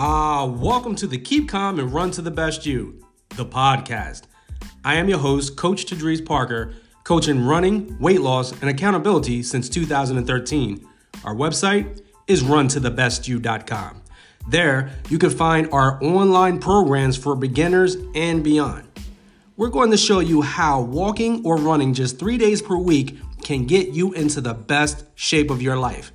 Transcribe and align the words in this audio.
Ah, 0.00 0.44
welcome 0.44 0.94
to 0.94 1.08
the 1.08 1.18
Keep 1.18 1.48
Calm 1.48 1.80
and 1.80 1.92
Run 1.92 2.12
to 2.12 2.22
the 2.22 2.30
Best 2.30 2.64
You, 2.64 3.04
the 3.30 3.44
podcast. 3.44 4.26
I 4.84 4.94
am 4.94 5.08
your 5.08 5.18
host, 5.18 5.56
Coach 5.56 5.86
Tadris 5.86 6.24
Parker, 6.24 6.74
coaching 7.02 7.44
running, 7.44 7.98
weight 7.98 8.20
loss, 8.20 8.52
and 8.52 8.70
accountability 8.70 9.42
since 9.42 9.68
2013. 9.68 10.86
Our 11.24 11.34
website 11.34 12.00
is 12.28 12.44
runtothebestyou.com. 12.44 14.02
There, 14.48 14.92
you 15.08 15.18
can 15.18 15.30
find 15.30 15.68
our 15.72 16.00
online 16.00 16.60
programs 16.60 17.16
for 17.16 17.34
beginners 17.34 17.96
and 18.14 18.44
beyond. 18.44 18.86
We're 19.56 19.66
going 19.66 19.90
to 19.90 19.96
show 19.96 20.20
you 20.20 20.42
how 20.42 20.80
walking 20.80 21.44
or 21.44 21.56
running 21.56 21.92
just 21.92 22.20
three 22.20 22.38
days 22.38 22.62
per 22.62 22.76
week 22.76 23.18
can 23.42 23.66
get 23.66 23.88
you 23.88 24.12
into 24.12 24.40
the 24.40 24.54
best 24.54 25.06
shape 25.16 25.50
of 25.50 25.60
your 25.60 25.76
life 25.76 26.12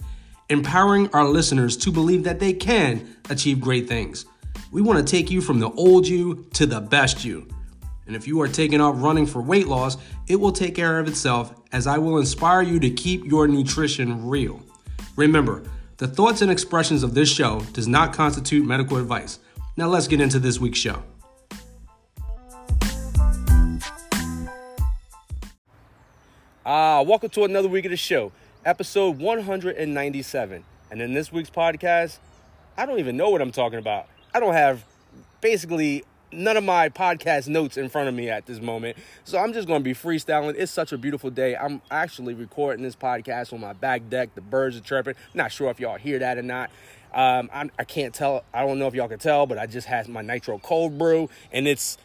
empowering 0.54 1.10
our 1.14 1.26
listeners 1.26 1.76
to 1.76 1.92
believe 1.92 2.24
that 2.24 2.40
they 2.40 2.54
can 2.54 3.18
achieve 3.30 3.60
great 3.60 3.88
things. 3.88 4.26
We 4.72 4.82
want 4.82 5.06
to 5.06 5.12
take 5.12 5.32
you 5.32 5.42
from 5.42 5.60
the 5.60 5.72
old 5.72 6.08
you 6.08 6.48
to 6.54 6.66
the 6.68 6.80
best 6.80 7.26
you. 7.26 7.48
And 8.06 8.16
if 8.16 8.28
you 8.28 8.40
are 8.42 8.48
taking 8.48 8.80
off 8.80 8.96
running 8.98 9.26
for 9.26 9.42
weight 9.42 9.68
loss, 9.68 9.98
it 10.28 10.36
will 10.36 10.52
take 10.52 10.76
care 10.76 11.00
of 11.00 11.08
itself 11.08 11.60
as 11.72 11.88
I 11.88 11.98
will 11.98 12.20
inspire 12.20 12.62
you 12.62 12.80
to 12.80 12.90
keep 12.92 13.26
your 13.26 13.48
nutrition 13.48 14.28
real. 14.28 14.62
Remember, 15.16 15.64
the 15.98 16.08
thoughts 16.08 16.42
and 16.44 16.52
expressions 16.52 17.02
of 17.02 17.16
this 17.16 17.34
show 17.34 17.62
does 17.74 17.88
not 17.88 18.14
constitute 18.14 18.66
medical 18.66 18.98
advice. 18.98 19.40
Now 19.76 19.88
let's 19.88 20.08
get 20.08 20.22
into 20.22 20.38
this 20.38 20.60
week's 20.60 20.80
show. 20.80 21.02
Ah, 26.66 27.00
uh, 27.00 27.04
welcome 27.04 27.30
to 27.30 27.44
another 27.44 27.68
week 27.68 27.86
of 27.86 27.92
the 27.92 27.98
show 27.98 28.32
episode 28.66 29.20
197. 29.20 30.64
And 30.92 31.02
in 31.02 31.14
this 31.14 31.32
week's 31.32 31.50
podcast, 31.50 32.20
I 32.78 32.86
don't 32.86 33.00
even 33.00 33.18
know 33.18 33.30
what 33.30 33.42
I'm 33.42 33.52
talking 33.52 33.80
about. 33.80 34.08
I 34.34 34.40
don't 34.40 34.54
have 34.54 34.84
basically 35.42 36.04
none 36.32 36.58
of 36.58 36.64
my 36.64 36.90
podcast 36.90 37.48
notes 37.48 37.78
in 37.78 37.90
front 37.90 38.08
of 38.08 38.16
me 38.16 38.30
at 38.30 38.46
this 38.46 38.60
moment. 38.60 38.98
So 39.24 39.38
I'm 39.38 39.54
just 39.54 39.68
going 39.68 39.82
to 39.82 39.84
be 39.84 39.94
freestyling. 39.94 40.56
It's 40.58 40.72
such 40.72 40.92
a 40.92 40.98
beautiful 40.98 41.30
day. 41.30 41.56
I'm 41.56 41.82
actually 41.92 42.34
recording 42.34 42.84
this 42.84 42.96
podcast 42.96 43.54
on 43.54 43.60
my 43.60 43.74
back 43.74 44.10
deck. 44.10 44.34
The 44.36 44.42
birds 44.42 44.78
are 44.78 44.82
chirping. 44.82 45.16
not 45.34 45.52
sure 45.52 45.70
if 45.70 45.80
y'all 45.80 45.98
hear 45.98 46.20
that 46.20 46.38
or 46.38 46.44
not. 46.44 46.72
Um, 47.14 47.50
I, 47.54 47.70
I 47.78 47.84
can't 47.84 48.14
tell. 48.14 48.44
I 48.54 48.66
don't 48.66 48.80
know 48.80 48.88
if 48.88 48.96
y'all 48.96 49.08
can 49.08 49.20
tell, 49.20 49.46
but 49.46 49.60
I 49.60 49.68
just 49.68 49.88
had 49.88 50.08
my 50.08 50.24
nitro 50.24 50.58
cold 50.58 50.98
brew 50.98 51.30
and 51.52 51.68
it's 51.68 51.98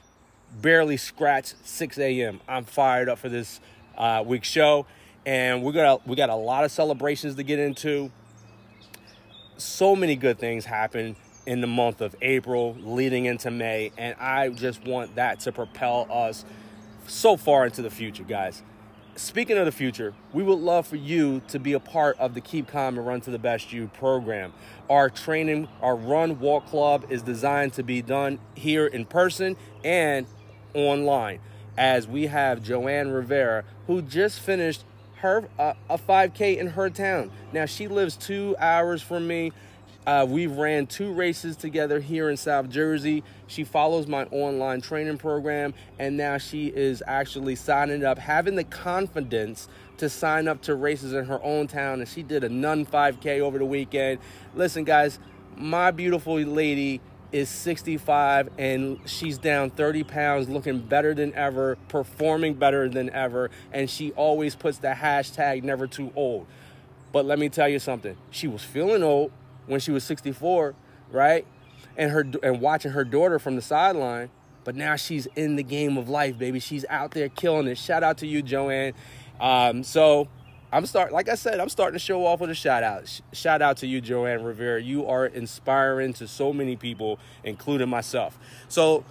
barely 0.61 0.99
scratched 0.99 1.55
6 1.67 1.99
a.m. 1.99 2.41
I'm 2.47 2.65
fired 2.65 3.09
up 3.09 3.19
for 3.19 3.31
this 3.31 3.61
uh, 3.97 4.23
week's 4.27 4.49
show 4.49 4.87
and 5.29 5.63
we're 5.63 5.73
gonna 5.73 5.99
we 6.07 6.17
got 6.17 6.31
a 6.31 6.35
lot 6.35 6.65
of 6.65 6.73
celebrations 6.73 7.35
to 7.35 7.43
get 7.43 7.59
into. 7.59 8.11
So 9.59 9.95
many 9.95 10.17
good 10.17 10.39
things 10.39 10.65
happen 10.65 11.17
in 11.45 11.61
the 11.61 11.67
month 11.67 12.01
of 12.01 12.17
April 12.23 12.75
leading 12.81 13.27
into 13.27 13.51
May, 13.51 13.93
and 13.99 14.17
I 14.19 14.49
just 14.49 14.87
want 14.87 15.17
that 15.17 15.41
to 15.41 15.53
propel 15.53 16.07
us 16.11 16.47
so 17.07 17.37
far 17.37 17.67
into 17.67 17.83
the 17.83 17.91
future, 17.91 18.25
guys. 18.25 18.63
Speaking 19.17 19.59
of 19.59 19.67
the 19.67 19.73
future, 19.73 20.15
we 20.33 20.43
would 20.43 20.61
love 20.61 20.87
for 20.87 20.97
you 20.97 21.43
to 21.49 21.59
be 21.59 21.75
a 21.75 21.81
part 21.81 22.19
of 22.19 22.33
the 22.33 22.41
Keep 22.41 22.69
Calm 22.69 22.97
and 22.97 23.07
Run 23.07 23.21
to 23.23 23.31
the 23.31 23.39
Best 23.39 23.71
You 23.71 23.89
program. 23.89 24.55
Our 24.89 25.11
training, 25.11 25.69
our 25.83 25.97
Run 25.97 26.41
Walk 26.41 26.65
Club 26.67 27.05
is 27.11 27.21
designed 27.21 27.75
to 27.75 27.83
be 27.83 28.01
done 28.01 28.39
here 28.55 28.87
in 28.87 29.05
person 29.05 29.57
and 29.85 30.27
online. 30.73 31.41
As 31.77 32.09
we 32.09 32.29
have 32.29 32.63
Joanne 32.63 33.11
Rivera, 33.11 33.65
who 33.87 34.03
just 34.03 34.41
finished 34.41 34.85
her 35.21 35.49
uh, 35.59 35.75
a 35.89 35.99
5K 35.99 36.57
in 36.59 36.69
her 36.69 36.91
town. 36.91 37.31
Now 37.53 37.67
she 37.67 37.89
lives 37.89 38.17
two 38.17 38.57
hours 38.59 39.03
from 39.03 39.27
me. 39.27 39.53
Uh, 40.07 40.25
we've 40.27 40.53
ran 40.53 40.87
two 40.87 41.13
races 41.13 41.55
together 41.55 42.01
here 42.01 42.31
in 42.31 42.37
South 42.39 42.71
Jersey. 42.71 43.23
She 43.47 43.63
follows 43.63 44.07
my 44.07 44.25
online 44.31 44.81
training 44.81 45.19
program, 45.19 45.75
and 45.99 46.17
now 46.17 46.39
she 46.39 46.69
is 46.69 47.03
actually 47.07 47.57
signing 47.57 48.05
up, 48.05 48.19
having 48.19 48.55
the 48.55 48.65
confidence 48.65 49.69
to 49.99 50.09
sign 50.09 50.49
up 50.49 50.63
to 50.63 50.75
races 50.75 51.13
in 51.13 51.27
her 51.27 51.43
own 51.43 51.67
town. 51.67 52.01
And 52.01 52.09
she 52.09 52.23
did 52.23 52.43
a 52.43 52.49
Nun 52.49 52.87
5K 52.87 53.41
over 53.41 53.59
the 53.59 53.67
weekend. 53.67 54.21
Listen, 54.55 54.85
guys, 54.85 55.19
my 55.57 55.91
beautiful 55.91 56.37
lady 56.37 57.03
is 57.33 57.49
65 57.49 58.49
and 58.59 58.99
she's 59.07 59.39
down 59.39 59.71
30 59.71 60.05
pounds, 60.05 60.49
looking 60.49 60.81
better 60.81 61.15
than 61.15 61.35
ever, 61.35 61.77
performing 61.89 62.55
better 62.55 62.89
than 62.89 63.11
ever, 63.11 63.51
and 63.73 63.89
she 63.91 64.13
always 64.13 64.55
puts 64.55 64.79
the 64.79 64.89
hashtag 64.89 65.63
never 65.63 65.87
too 65.87 66.13
old. 66.17 66.47
But 67.13 67.25
let 67.25 67.39
me 67.39 67.49
tell 67.49 67.69
you 67.69 67.79
something. 67.79 68.17
She 68.31 68.49
was 68.49 68.63
feeling 68.63 69.03
old 69.03 69.33
when 69.67 69.81
she 69.81 69.91
was 69.91 70.05
64, 70.05 70.75
right? 71.11 71.47
And 71.97 72.11
her 72.11 72.27
and 72.43 72.61
watching 72.61 72.93
her 72.93 73.05
daughter 73.05 73.39
from 73.39 73.57
the 73.57 73.63
sideline, 73.63 74.31
but 74.65 74.75
now 74.75 74.97
she's 74.97 75.27
in 75.35 75.57
the 75.57 75.63
game 75.63 75.97
of 75.97 76.09
life, 76.09 76.39
baby. 76.39 76.61
She's 76.61 76.85
out 76.89 77.13
there 77.13 77.29
killing 77.29 77.67
it. 77.67 77.79
Shout 77.79 78.03
out 78.03 78.19
to 78.19 78.27
you, 78.27 78.43
Joanne. 78.43 78.93
Um, 79.41 79.83
so 79.83 80.29
I'm 80.71 80.85
start 80.85 81.13
like 81.13 81.31
I 81.31 81.35
said, 81.35 81.61
I'm 81.61 81.71
starting 81.71 81.95
to 81.95 82.05
show 82.05 82.27
off 82.27 82.41
with 82.41 82.51
a 82.51 82.55
shout 82.55 82.83
out. 82.83 83.21
Shout 83.33 83.63
out 83.63 83.79
to 83.79 83.87
you, 83.87 84.03
Joanne 84.03 84.43
Rivera. 84.43 84.83
You 84.83 85.07
are 85.07 85.25
inspiring 85.25 86.13
to 86.15 86.29
so 86.29 86.53
many 86.53 86.77
people, 86.77 87.19
including 87.43 87.89
myself. 87.89 88.39
So 88.69 89.05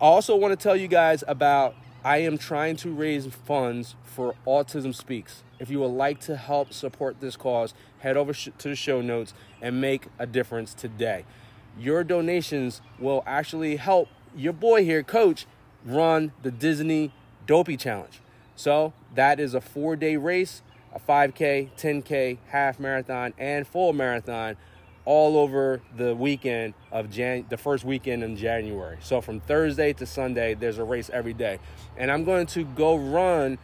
I 0.00 0.04
also 0.04 0.36
want 0.36 0.52
to 0.52 0.62
tell 0.62 0.76
you 0.76 0.86
guys 0.86 1.24
about 1.26 1.74
I 2.04 2.18
am 2.18 2.38
trying 2.38 2.76
to 2.76 2.92
raise 2.92 3.26
funds 3.26 3.96
for 4.04 4.36
Autism 4.46 4.94
Speaks. 4.94 5.42
If 5.58 5.68
you 5.68 5.80
would 5.80 5.88
like 5.88 6.20
to 6.20 6.36
help 6.36 6.72
support 6.72 7.20
this 7.20 7.36
cause, 7.36 7.74
head 7.98 8.16
over 8.16 8.32
to 8.32 8.68
the 8.68 8.76
show 8.76 9.00
notes 9.00 9.34
and 9.60 9.80
make 9.80 10.06
a 10.18 10.26
difference 10.26 10.74
today. 10.74 11.24
Your 11.76 12.04
donations 12.04 12.80
will 13.00 13.24
actually 13.26 13.76
help 13.76 14.08
your 14.36 14.52
boy 14.52 14.84
here, 14.84 15.02
coach, 15.02 15.46
run 15.84 16.30
the 16.42 16.52
Disney 16.52 17.12
Dopey 17.46 17.76
Challenge. 17.76 18.20
So 18.54 18.92
that 19.14 19.40
is 19.40 19.54
a 19.54 19.60
four 19.60 19.96
day 19.96 20.16
race 20.16 20.62
a 20.92 21.00
5K, 21.00 21.70
10K, 21.76 22.38
half 22.48 22.80
marathon, 22.80 23.32
and 23.38 23.66
full 23.66 23.92
marathon 23.92 24.56
all 25.04 25.38
over 25.38 25.80
the 25.96 26.14
weekend 26.14 26.74
of 26.92 27.10
Jan 27.10 27.46
the 27.48 27.56
first 27.56 27.84
weekend 27.84 28.22
in 28.22 28.36
January. 28.36 28.98
So 29.00 29.20
from 29.20 29.40
Thursday 29.40 29.92
to 29.94 30.06
Sunday, 30.06 30.54
there's 30.54 30.78
a 30.78 30.84
race 30.84 31.10
every 31.12 31.32
day. 31.32 31.58
And 31.96 32.10
I'm 32.10 32.24
going 32.24 32.46
to 32.48 32.64
go 32.64 32.96
run 32.96 33.58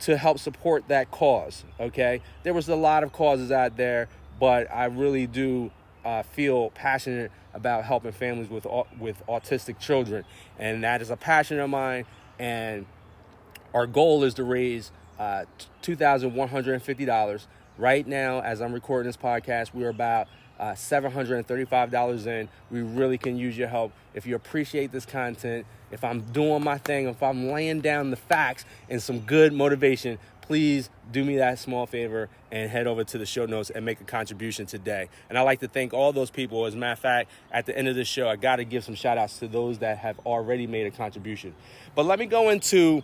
to 0.00 0.16
help 0.16 0.38
support 0.38 0.88
that 0.88 1.10
cause. 1.10 1.64
Okay. 1.78 2.20
There 2.42 2.52
was 2.52 2.68
a 2.68 2.74
lot 2.74 3.04
of 3.04 3.12
causes 3.12 3.52
out 3.52 3.76
there, 3.76 4.08
but 4.40 4.70
I 4.72 4.86
really 4.86 5.26
do 5.26 5.70
uh, 6.04 6.22
feel 6.24 6.70
passionate 6.70 7.30
about 7.54 7.84
helping 7.84 8.12
families 8.12 8.50
with 8.50 8.66
with 8.98 9.22
autistic 9.28 9.78
children, 9.78 10.24
and 10.58 10.82
that 10.82 11.02
is 11.02 11.10
a 11.10 11.16
passion 11.16 11.60
of 11.60 11.70
mine. 11.70 12.06
And 12.38 12.86
our 13.72 13.86
goal 13.86 14.24
is 14.24 14.34
to 14.34 14.44
raise 14.44 14.90
uh, 15.22 15.44
$2,150. 15.84 17.46
Right 17.78 18.06
now, 18.06 18.40
as 18.40 18.60
I'm 18.60 18.72
recording 18.72 19.06
this 19.08 19.16
podcast, 19.16 19.72
we're 19.72 19.88
about 19.88 20.26
uh, 20.58 20.72
$735 20.72 22.26
in. 22.26 22.48
We 22.70 22.82
really 22.82 23.18
can 23.18 23.36
use 23.36 23.56
your 23.56 23.68
help. 23.68 23.92
If 24.14 24.26
you 24.26 24.34
appreciate 24.34 24.90
this 24.90 25.06
content, 25.06 25.64
if 25.92 26.02
I'm 26.02 26.22
doing 26.32 26.64
my 26.64 26.78
thing, 26.78 27.06
if 27.06 27.22
I'm 27.22 27.48
laying 27.50 27.80
down 27.80 28.10
the 28.10 28.16
facts 28.16 28.64
and 28.90 29.00
some 29.00 29.20
good 29.20 29.52
motivation, 29.52 30.18
please 30.40 30.90
do 31.12 31.24
me 31.24 31.36
that 31.36 31.60
small 31.60 31.86
favor 31.86 32.28
and 32.50 32.68
head 32.68 32.88
over 32.88 33.04
to 33.04 33.16
the 33.16 33.24
show 33.24 33.46
notes 33.46 33.70
and 33.70 33.84
make 33.84 34.00
a 34.00 34.04
contribution 34.04 34.66
today. 34.66 35.08
And 35.30 35.38
I'd 35.38 35.42
like 35.42 35.60
to 35.60 35.68
thank 35.68 35.94
all 35.94 36.12
those 36.12 36.30
people. 36.30 36.66
As 36.66 36.74
a 36.74 36.78
matter 36.78 36.92
of 36.94 36.98
fact, 36.98 37.30
at 37.52 37.64
the 37.66 37.78
end 37.78 37.86
of 37.86 37.94
the 37.94 38.04
show, 38.04 38.28
I 38.28 38.34
got 38.36 38.56
to 38.56 38.64
give 38.64 38.82
some 38.82 38.96
shout 38.96 39.18
outs 39.18 39.38
to 39.38 39.46
those 39.46 39.78
that 39.78 39.98
have 39.98 40.18
already 40.26 40.66
made 40.66 40.86
a 40.86 40.90
contribution. 40.90 41.54
But 41.94 42.06
let 42.06 42.18
me 42.18 42.26
go 42.26 42.50
into 42.50 43.02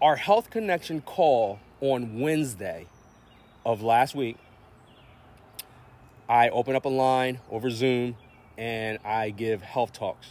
our 0.00 0.16
health 0.16 0.50
connection 0.50 1.00
call 1.00 1.58
on 1.80 2.20
Wednesday 2.20 2.86
of 3.64 3.82
last 3.82 4.14
week, 4.14 4.36
I 6.28 6.48
open 6.50 6.74
up 6.76 6.84
a 6.84 6.90
line 6.90 7.40
over 7.50 7.70
Zoom 7.70 8.16
and 8.58 8.98
I 9.04 9.30
give 9.30 9.62
health 9.62 9.92
talks. 9.92 10.28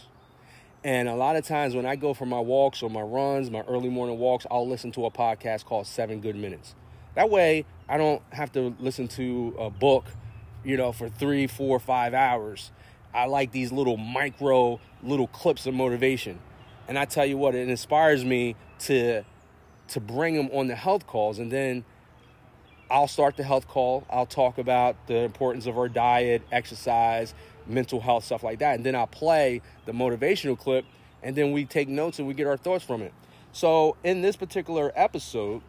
And 0.84 1.08
a 1.08 1.14
lot 1.14 1.34
of 1.34 1.44
times 1.44 1.74
when 1.74 1.84
I 1.84 1.96
go 1.96 2.14
for 2.14 2.26
my 2.26 2.38
walks 2.38 2.82
or 2.82 2.90
my 2.90 3.00
runs, 3.00 3.50
my 3.50 3.62
early 3.62 3.88
morning 3.88 4.18
walks, 4.18 4.46
I'll 4.50 4.68
listen 4.68 4.92
to 4.92 5.06
a 5.06 5.10
podcast 5.10 5.64
called 5.64 5.86
Seven 5.86 6.20
Good 6.20 6.36
Minutes. 6.36 6.74
That 7.16 7.28
way, 7.28 7.64
I 7.88 7.96
don't 7.96 8.22
have 8.30 8.52
to 8.52 8.76
listen 8.78 9.08
to 9.08 9.56
a 9.58 9.70
book, 9.70 10.04
you 10.64 10.76
know, 10.76 10.92
for 10.92 11.08
three, 11.08 11.46
four, 11.46 11.80
five 11.80 12.14
hours. 12.14 12.70
I 13.12 13.26
like 13.26 13.50
these 13.50 13.72
little 13.72 13.96
micro, 13.96 14.78
little 15.02 15.26
clips 15.26 15.66
of 15.66 15.74
motivation. 15.74 16.38
And 16.86 16.98
I 16.98 17.04
tell 17.04 17.26
you 17.26 17.36
what, 17.36 17.54
it 17.54 17.68
inspires 17.68 18.24
me 18.24 18.54
to 18.80 19.24
to 19.88 20.00
bring 20.00 20.34
them 20.34 20.48
on 20.52 20.66
the 20.66 20.74
health 20.74 21.06
calls 21.06 21.38
and 21.38 21.50
then 21.50 21.84
I'll 22.90 23.08
start 23.08 23.36
the 23.36 23.42
health 23.42 23.66
call. 23.66 24.06
I'll 24.08 24.26
talk 24.26 24.58
about 24.58 24.96
the 25.08 25.18
importance 25.18 25.66
of 25.66 25.76
our 25.76 25.88
diet, 25.88 26.42
exercise, 26.52 27.34
mental 27.66 28.00
health, 28.00 28.24
stuff 28.24 28.44
like 28.44 28.60
that. 28.60 28.76
And 28.76 28.86
then 28.86 28.94
I'll 28.94 29.08
play 29.08 29.60
the 29.86 29.92
motivational 29.92 30.56
clip 30.56 30.84
and 31.22 31.34
then 31.34 31.52
we 31.52 31.64
take 31.64 31.88
notes 31.88 32.18
and 32.18 32.28
we 32.28 32.34
get 32.34 32.46
our 32.46 32.56
thoughts 32.56 32.84
from 32.84 33.02
it. 33.02 33.12
So, 33.52 33.96
in 34.04 34.20
this 34.20 34.36
particular 34.36 34.92
episode, 34.94 35.62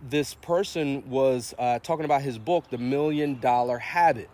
this 0.00 0.34
person 0.34 1.10
was 1.10 1.54
uh, 1.58 1.80
talking 1.80 2.04
about 2.04 2.22
his 2.22 2.38
book, 2.38 2.70
The 2.70 2.78
Million 2.78 3.40
Dollar 3.40 3.78
Habit, 3.78 4.30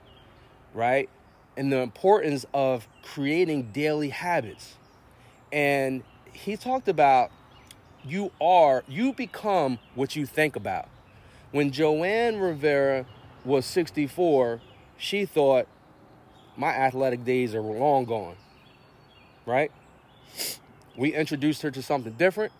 right? 0.74 1.08
and 1.56 1.72
the 1.72 1.78
importance 1.78 2.44
of 2.52 2.86
creating 3.02 3.70
daily 3.72 4.10
habits. 4.10 4.74
And 5.50 6.02
he 6.32 6.56
talked 6.56 6.88
about 6.88 7.30
you 8.06 8.32
are, 8.40 8.84
you 8.88 9.12
become 9.12 9.78
what 9.94 10.16
you 10.16 10.26
think 10.26 10.56
about. 10.56 10.88
When 11.52 11.70
Joanne 11.70 12.38
Rivera 12.38 13.06
was 13.44 13.66
64, 13.66 14.60
she 14.96 15.24
thought, 15.24 15.66
my 16.56 16.68
athletic 16.68 17.24
days 17.24 17.54
are 17.54 17.60
long 17.60 18.04
gone. 18.04 18.36
Right? 19.44 19.70
We 20.96 21.14
introduced 21.14 21.62
her 21.62 21.70
to 21.70 21.82
something 21.82 22.12
different. 22.12 22.52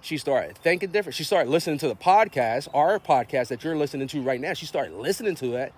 She 0.00 0.16
started 0.16 0.56
thinking 0.56 0.90
different. 0.90 1.14
She 1.14 1.24
started 1.24 1.50
listening 1.50 1.78
to 1.78 1.88
the 1.88 1.96
podcast, 1.96 2.68
our 2.72 2.98
podcast 2.98 3.48
that 3.48 3.62
you're 3.64 3.76
listening 3.76 4.08
to 4.08 4.22
right 4.22 4.40
now. 4.40 4.54
She 4.54 4.66
started 4.66 4.94
listening 4.94 5.34
to 5.36 5.48
that. 5.48 5.72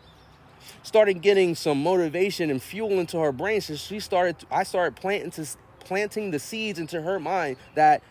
Started 0.84 1.22
getting 1.22 1.56
some 1.56 1.82
motivation 1.82 2.50
and 2.50 2.62
fuel 2.62 3.00
into 3.00 3.18
her 3.18 3.32
brain. 3.32 3.60
So 3.60 3.74
she 3.74 3.98
started, 3.98 4.36
I 4.50 4.62
started 4.62 4.94
planting, 4.94 5.32
to, 5.32 5.46
planting 5.80 6.30
the 6.30 6.38
seeds 6.38 6.78
into 6.78 7.02
her 7.02 7.18
mind 7.18 7.56
that 7.74 8.02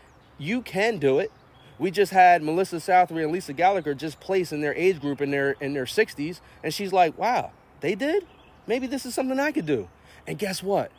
you 0.42 0.62
can 0.64 0.98
do 0.98 1.20
it. 1.20 1.32
We 1.78 1.92
just 1.92 2.12
had 2.12 2.42
Melissa 2.42 2.78
Southry 2.78 3.24
and 3.24 3.32
Lisa 3.32 3.54
Gallagher 3.54 3.94
just 3.94 4.20
place 4.20 4.52
in 4.52 4.62
their 4.62 4.74
age 4.76 5.00
group 5.00 5.22
in 5.22 5.32
their 5.32 5.52
in 5.62 5.74
their 5.74 5.86
60s, 5.86 6.42
and 6.64 6.74
she's 6.74 6.92
like, 6.92 7.18
"Wow, 7.18 7.52
they 7.80 7.96
did. 7.96 8.26
Maybe 8.68 8.88
this 8.88 9.06
is 9.06 9.14
something 9.14 9.40
I 9.40 9.52
could 9.52 9.66
do." 9.66 9.88
And 10.28 10.38
guess 10.38 10.62
what? 10.62 10.92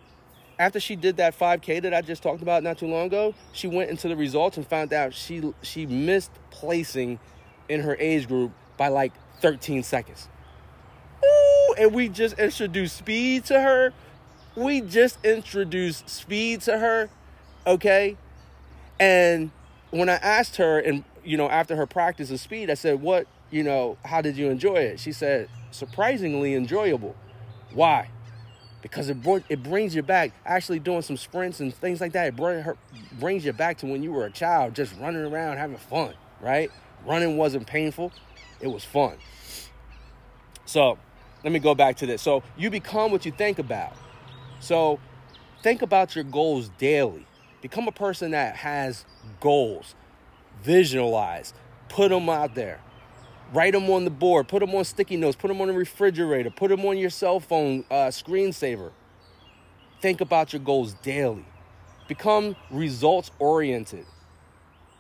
After 0.59 0.79
she 0.79 0.97
did 0.97 1.17
that 1.17 1.35
5K 1.35 1.81
that 1.81 1.94
I 1.94 2.03
just 2.03 2.23
talked 2.23 2.43
about 2.43 2.62
not 2.62 2.79
too 2.79 2.87
long 2.87 3.06
ago, 3.06 3.35
she 3.53 3.67
went 3.67 3.91
into 3.91 4.09
the 4.09 4.17
results 4.17 4.56
and 4.56 4.67
found 4.67 4.93
out 4.93 5.12
she 5.12 5.53
she 5.62 5.87
missed 5.87 6.31
placing 6.50 7.19
in 7.69 7.81
her 7.81 7.97
age 7.99 8.29
group 8.29 8.53
by 8.77 8.89
like 8.89 9.12
13 9.41 9.83
seconds. 9.83 10.29
Ooh, 11.25 11.75
and 11.79 11.93
we 11.93 12.09
just 12.09 12.39
introduced 12.39 12.97
speed 12.97 13.44
to 13.47 13.61
her. 13.61 13.93
We 14.55 14.81
just 14.81 15.25
introduced 15.25 16.09
speed 16.09 16.61
to 16.62 16.79
her, 16.79 17.09
okay? 17.67 18.17
And 19.02 19.50
when 19.90 20.08
I 20.08 20.14
asked 20.14 20.58
her, 20.58 20.78
and 20.78 21.02
you 21.25 21.37
know, 21.37 21.50
after 21.50 21.75
her 21.75 21.87
practice 21.87 22.31
of 22.31 22.38
speed, 22.38 22.70
I 22.70 22.75
said, 22.75 23.02
"What, 23.02 23.26
you 23.50 23.64
know, 23.64 23.99
how 24.04 24.20
did 24.20 24.37
you 24.37 24.49
enjoy 24.49 24.76
it?" 24.76 25.00
She 25.00 25.10
said, 25.10 25.49
"Surprisingly 25.72 26.54
enjoyable." 26.54 27.16
Why? 27.75 28.10
Because 28.81 29.08
it 29.08 29.20
brought, 29.20 29.43
it 29.49 29.60
brings 29.60 29.96
you 29.96 30.04
back. 30.04 30.31
Actually, 30.46 30.78
doing 30.78 31.02
some 31.02 31.16
sprints 31.16 31.58
and 31.58 31.75
things 31.75 32.00
like 32.00 32.12
that, 32.12 32.28
it 32.28 32.37
bring 32.37 32.62
her, 32.62 32.76
brings 33.19 33.44
you 33.44 33.52
back 33.52 33.78
to 33.78 33.87
when 33.87 34.04
you 34.04 34.12
were 34.12 34.25
a 34.25 34.31
child, 34.31 34.76
just 34.76 34.94
running 35.00 35.25
around 35.25 35.56
having 35.56 35.78
fun. 35.78 36.14
Right? 36.40 36.70
Running 37.05 37.37
wasn't 37.37 37.66
painful; 37.66 38.12
it 38.60 38.69
was 38.69 38.84
fun. 38.84 39.16
So, 40.64 40.96
let 41.43 41.52
me 41.52 41.58
go 41.58 41.75
back 41.75 41.96
to 41.96 42.06
this. 42.06 42.22
So, 42.22 42.44
you 42.56 42.70
become 42.70 43.10
what 43.10 43.26
you 43.26 43.32
think 43.32 43.58
about. 43.58 43.96
So, 44.60 45.00
think 45.64 45.82
about 45.82 46.14
your 46.14 46.22
goals 46.22 46.70
daily. 46.78 47.26
Become 47.62 47.88
a 47.88 47.93
person 47.93 48.32
that 48.32 48.56
has 48.56 49.06
goals. 49.41 49.94
Visualize. 50.62 51.55
Put 51.88 52.11
them 52.11 52.29
out 52.29 52.55
there. 52.55 52.81
Write 53.55 53.73
them 53.73 53.88
on 53.91 54.05
the 54.05 54.11
board. 54.11 54.49
Put 54.49 54.61
them 54.61 54.75
on 54.75 54.85
sticky 54.85 55.17
notes. 55.17 55.37
Put 55.37 55.49
them 55.49 55.61
on 55.61 55.69
the 55.69 55.75
refrigerator. 55.75 56.50
Put 56.50 56.69
them 56.69 56.85
on 56.85 56.99
your 56.99 57.11
cell 57.11 57.38
phone 57.38 57.85
uh, 57.91 58.09
screensaver. 58.09 58.91
Think 60.00 60.20
about 60.20 60.53
your 60.53 60.61
goals 60.61 60.94
daily. 60.94 61.44
Become 62.09 62.56
results 62.70 63.31
oriented. 63.38 64.06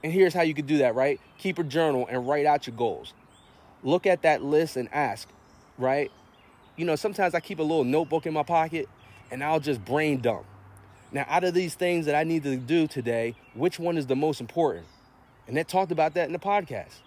And 0.04 0.12
here's 0.12 0.34
how 0.34 0.42
you 0.42 0.54
could 0.54 0.66
do 0.66 0.78
that, 0.78 0.94
right? 0.94 1.20
Keep 1.38 1.58
a 1.58 1.64
journal 1.64 2.06
and 2.08 2.26
write 2.28 2.46
out 2.46 2.66
your 2.66 2.76
goals. 2.76 3.12
Look 3.82 4.06
at 4.06 4.22
that 4.22 4.42
list 4.44 4.76
and 4.76 4.88
ask, 4.92 5.28
right? 5.78 6.10
You 6.76 6.84
know, 6.84 6.94
sometimes 6.94 7.34
I 7.34 7.40
keep 7.40 7.58
a 7.58 7.62
little 7.62 7.84
notebook 7.84 8.26
in 8.26 8.32
my 8.32 8.44
pocket 8.44 8.88
and 9.30 9.42
I'll 9.42 9.60
just 9.60 9.84
brain 9.84 10.20
dump. 10.20 10.44
Now, 11.12 11.26
out 11.28 11.44
of 11.44 11.52
these 11.52 11.74
things 11.74 12.06
that 12.06 12.14
I 12.14 12.24
need 12.24 12.42
to 12.44 12.56
do 12.56 12.86
today, 12.86 13.34
which 13.54 13.78
one 13.78 13.98
is 13.98 14.06
the 14.06 14.16
most 14.16 14.40
important? 14.40 14.86
And 15.46 15.56
they 15.56 15.62
talked 15.62 15.92
about 15.92 16.14
that 16.14 16.26
in 16.26 16.32
the 16.32 16.38
podcast 16.38 17.00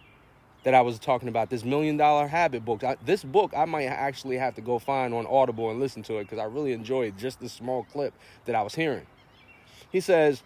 that 0.63 0.73
I 0.73 0.81
was 0.81 0.99
talking 0.99 1.27
about, 1.27 1.49
this 1.49 1.63
Million 1.63 1.97
Dollar 1.97 2.27
Habit 2.27 2.65
book. 2.65 2.83
I, 2.83 2.97
this 3.05 3.23
book, 3.23 3.53
I 3.55 3.65
might 3.65 3.85
actually 3.85 4.37
have 4.37 4.55
to 4.55 4.61
go 4.61 4.79
find 4.79 5.13
on 5.13 5.25
Audible 5.27 5.69
and 5.69 5.79
listen 5.79 6.03
to 6.03 6.17
it 6.17 6.23
because 6.23 6.39
I 6.39 6.43
really 6.45 6.73
enjoyed 6.73 7.17
just 7.17 7.39
this 7.39 7.53
small 7.53 7.83
clip 7.83 8.13
that 8.45 8.55
I 8.55 8.61
was 8.61 8.75
hearing. 8.75 9.05
He 9.91 9.99
says 9.99 10.43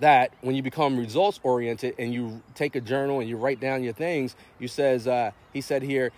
that 0.00 0.32
when 0.40 0.54
you 0.54 0.62
become 0.62 0.96
results 0.96 1.38
oriented 1.42 1.94
and 1.98 2.12
you 2.12 2.42
take 2.54 2.76
a 2.76 2.80
journal 2.80 3.20
and 3.20 3.28
you 3.28 3.36
write 3.36 3.60
down 3.60 3.82
your 3.82 3.92
things, 3.92 4.34
you 4.58 4.68
says, 4.68 5.06
uh, 5.06 5.30
he 5.52 5.60
said 5.60 5.82
here, 5.82 6.12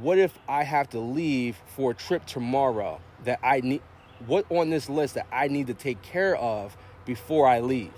what 0.00 0.18
if 0.18 0.38
I 0.48 0.62
have 0.64 0.88
to 0.90 0.98
leave 0.98 1.56
for 1.66 1.90
a 1.90 1.94
trip 1.94 2.24
tomorrow 2.26 3.00
that 3.24 3.38
I 3.42 3.60
need 3.60 3.82
what 4.26 4.44
on 4.50 4.70
this 4.70 4.88
list 4.88 5.14
that 5.14 5.26
I 5.32 5.48
need 5.48 5.66
to 5.68 5.74
take 5.74 6.02
care 6.02 6.36
of 6.36 6.76
before 7.04 7.48
I 7.48 7.60
leave. 7.60 7.92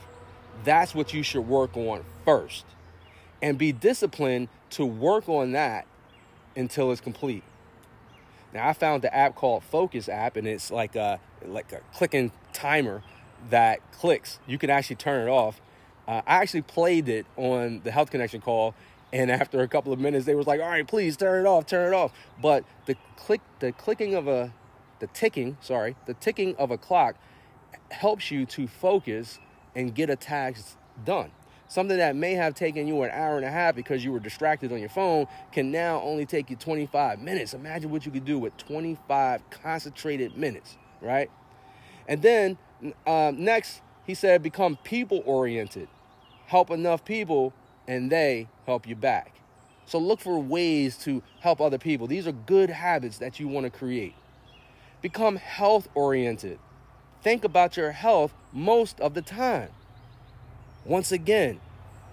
That's 0.64 0.94
what 0.94 1.12
you 1.12 1.22
should 1.22 1.46
work 1.48 1.76
on 1.76 2.04
first. 2.24 2.64
And 3.40 3.58
be 3.58 3.72
disciplined 3.72 4.48
to 4.70 4.86
work 4.86 5.28
on 5.28 5.52
that 5.52 5.86
until 6.56 6.92
it's 6.92 7.00
complete. 7.00 7.42
Now 8.52 8.69
I 8.69 8.72
found 8.72 9.02
the 9.02 9.14
app 9.14 9.34
called 9.34 9.64
Focus 9.64 10.08
app 10.08 10.36
and 10.36 10.46
it's 10.46 10.70
like 10.70 10.94
a 10.94 11.19
like 11.44 11.72
a 11.72 11.80
clicking 11.94 12.32
timer 12.52 13.02
that 13.50 13.80
clicks. 13.92 14.38
You 14.46 14.58
can 14.58 14.70
actually 14.70 14.96
turn 14.96 15.26
it 15.26 15.30
off. 15.30 15.60
Uh, 16.06 16.22
I 16.26 16.36
actually 16.36 16.62
played 16.62 17.08
it 17.08 17.26
on 17.36 17.80
the 17.84 17.90
Health 17.90 18.10
Connection 18.10 18.40
call 18.40 18.75
and 19.12 19.30
after 19.40 19.60
a 19.60 19.68
couple 19.68 19.92
of 19.92 19.98
minutes 19.98 20.26
they 20.26 20.34
was 20.34 20.46
like, 20.46 20.60
"All 20.60 20.68
right, 20.68 20.86
please 20.86 21.16
turn 21.16 21.44
it 21.44 21.48
off, 21.48 21.66
turn 21.66 21.92
it 21.92 21.96
off." 21.96 22.12
But 22.40 22.64
the 22.86 22.96
click 23.16 23.40
the 23.60 23.72
clicking 23.72 24.14
of 24.14 24.28
a 24.28 24.52
the 25.02 25.08
ticking, 25.08 25.56
sorry, 25.60 25.96
the 26.06 26.14
ticking 26.14 26.54
of 26.56 26.70
a 26.70 26.78
clock 26.78 27.16
helps 27.90 28.31
you 28.31 28.46
to 28.46 28.69
focus 28.69 29.40
and 29.75 29.93
get 29.93 30.08
a 30.08 30.14
task 30.14 30.76
done. 31.04 31.32
Something 31.66 31.99
that 31.99 32.14
may 32.14 32.34
have 32.34 32.54
taken 32.54 32.87
you 32.87 33.02
an 33.02 33.10
hour 33.10 33.37
and 33.37 33.44
a 33.44 33.50
half 33.50 33.75
because 33.75 34.04
you 34.04 34.12
were 34.12 34.20
distracted 34.20 34.70
on 34.70 34.78
your 34.78 34.88
phone 34.88 35.26
can 35.50 35.72
now 35.72 36.00
only 36.02 36.25
take 36.25 36.50
you 36.50 36.56
25 36.56 37.19
minutes. 37.19 37.52
Imagine 37.52 37.90
what 37.90 38.06
you 38.06 38.12
could 38.12 38.25
do 38.25 38.38
with 38.38 38.56
25 38.58 39.50
concentrated 39.50 40.37
minutes, 40.37 40.76
right? 41.00 41.28
And 42.06 42.22
then 42.22 42.56
uh, 43.04 43.32
next, 43.34 43.81
he 44.06 44.14
said, 44.14 44.40
become 44.40 44.78
people 44.84 45.20
oriented. 45.26 45.88
Help 46.46 46.70
enough 46.70 47.04
people 47.04 47.52
and 47.88 48.08
they 48.08 48.46
help 48.66 48.87
you 48.87 48.94
back. 48.94 49.40
So 49.84 49.99
look 49.99 50.20
for 50.20 50.38
ways 50.38 50.97
to 50.99 51.25
help 51.40 51.61
other 51.61 51.78
people. 51.78 52.06
These 52.06 52.28
are 52.28 52.32
good 52.32 52.71
habits 52.71 53.18
that 53.18 53.40
you 53.40 53.49
want 53.49 53.64
to 53.64 53.71
create. 53.71 54.14
Become 55.02 55.37
health 55.37 55.88
oriented. 55.94 56.61
Think 57.23 57.44
about 57.44 57.76
your 57.76 57.90
health 57.90 58.32
most 58.52 59.00
of 59.00 59.14
the 59.14 59.23
time. 59.23 59.71
Once 60.85 61.12
again, 61.12 61.61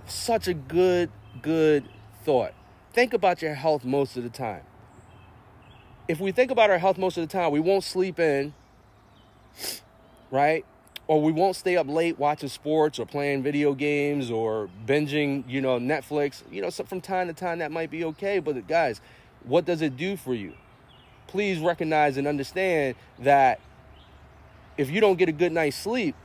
such 0.08 0.48
a 0.48 0.54
good, 0.54 1.12
good 1.42 1.86
thought. 2.24 2.54
Think 2.94 3.14
about 3.14 3.42
your 3.42 3.54
health 3.54 3.86
most 3.86 4.18
of 4.18 4.24
the 4.24 4.30
time. 4.30 4.64
If 6.08 6.20
we 6.20 6.32
think 6.32 6.50
about 6.50 6.72
our 6.72 6.80
health 6.80 6.98
most 6.98 7.18
of 7.18 7.28
the 7.28 7.32
time, 7.32 7.52
we 7.52 7.60
won't 7.60 7.84
sleep 7.84 8.20
in, 8.20 8.54
right? 10.32 10.66
Or 11.06 11.22
we 11.22 11.32
won't 11.32 11.56
stay 11.56 11.78
up 11.78 11.88
late 11.88 12.18
watching 12.18 12.50
sports 12.50 12.98
or 12.98 13.06
playing 13.06 13.44
video 13.44 13.74
games 13.74 14.32
or 14.32 14.70
binging, 14.88 15.44
you 15.48 15.62
know, 15.62 15.80
Netflix. 15.80 16.42
You 16.52 16.64
know, 16.64 16.72
so 16.72 16.84
from 16.84 17.02
time 17.02 17.28
to 17.28 17.34
time 17.34 17.60
that 17.60 17.72
might 17.72 17.92
be 17.92 18.04
okay, 18.06 18.40
but 18.40 18.68
guys, 18.68 19.02
what 19.44 19.66
does 19.66 19.84
it 19.84 19.98
do 19.98 20.18
for 20.18 20.34
you? 20.34 20.54
Please 21.30 21.60
recognize 21.60 22.18
and 22.18 22.28
understand 22.28 22.96
that 23.20 23.60
if 24.78 24.90
you 24.90 25.00
don't 25.00 25.18
get 25.18 25.30
a 25.30 25.32
good 25.32 25.52
night's 25.52 25.78
sleep, 25.78 26.16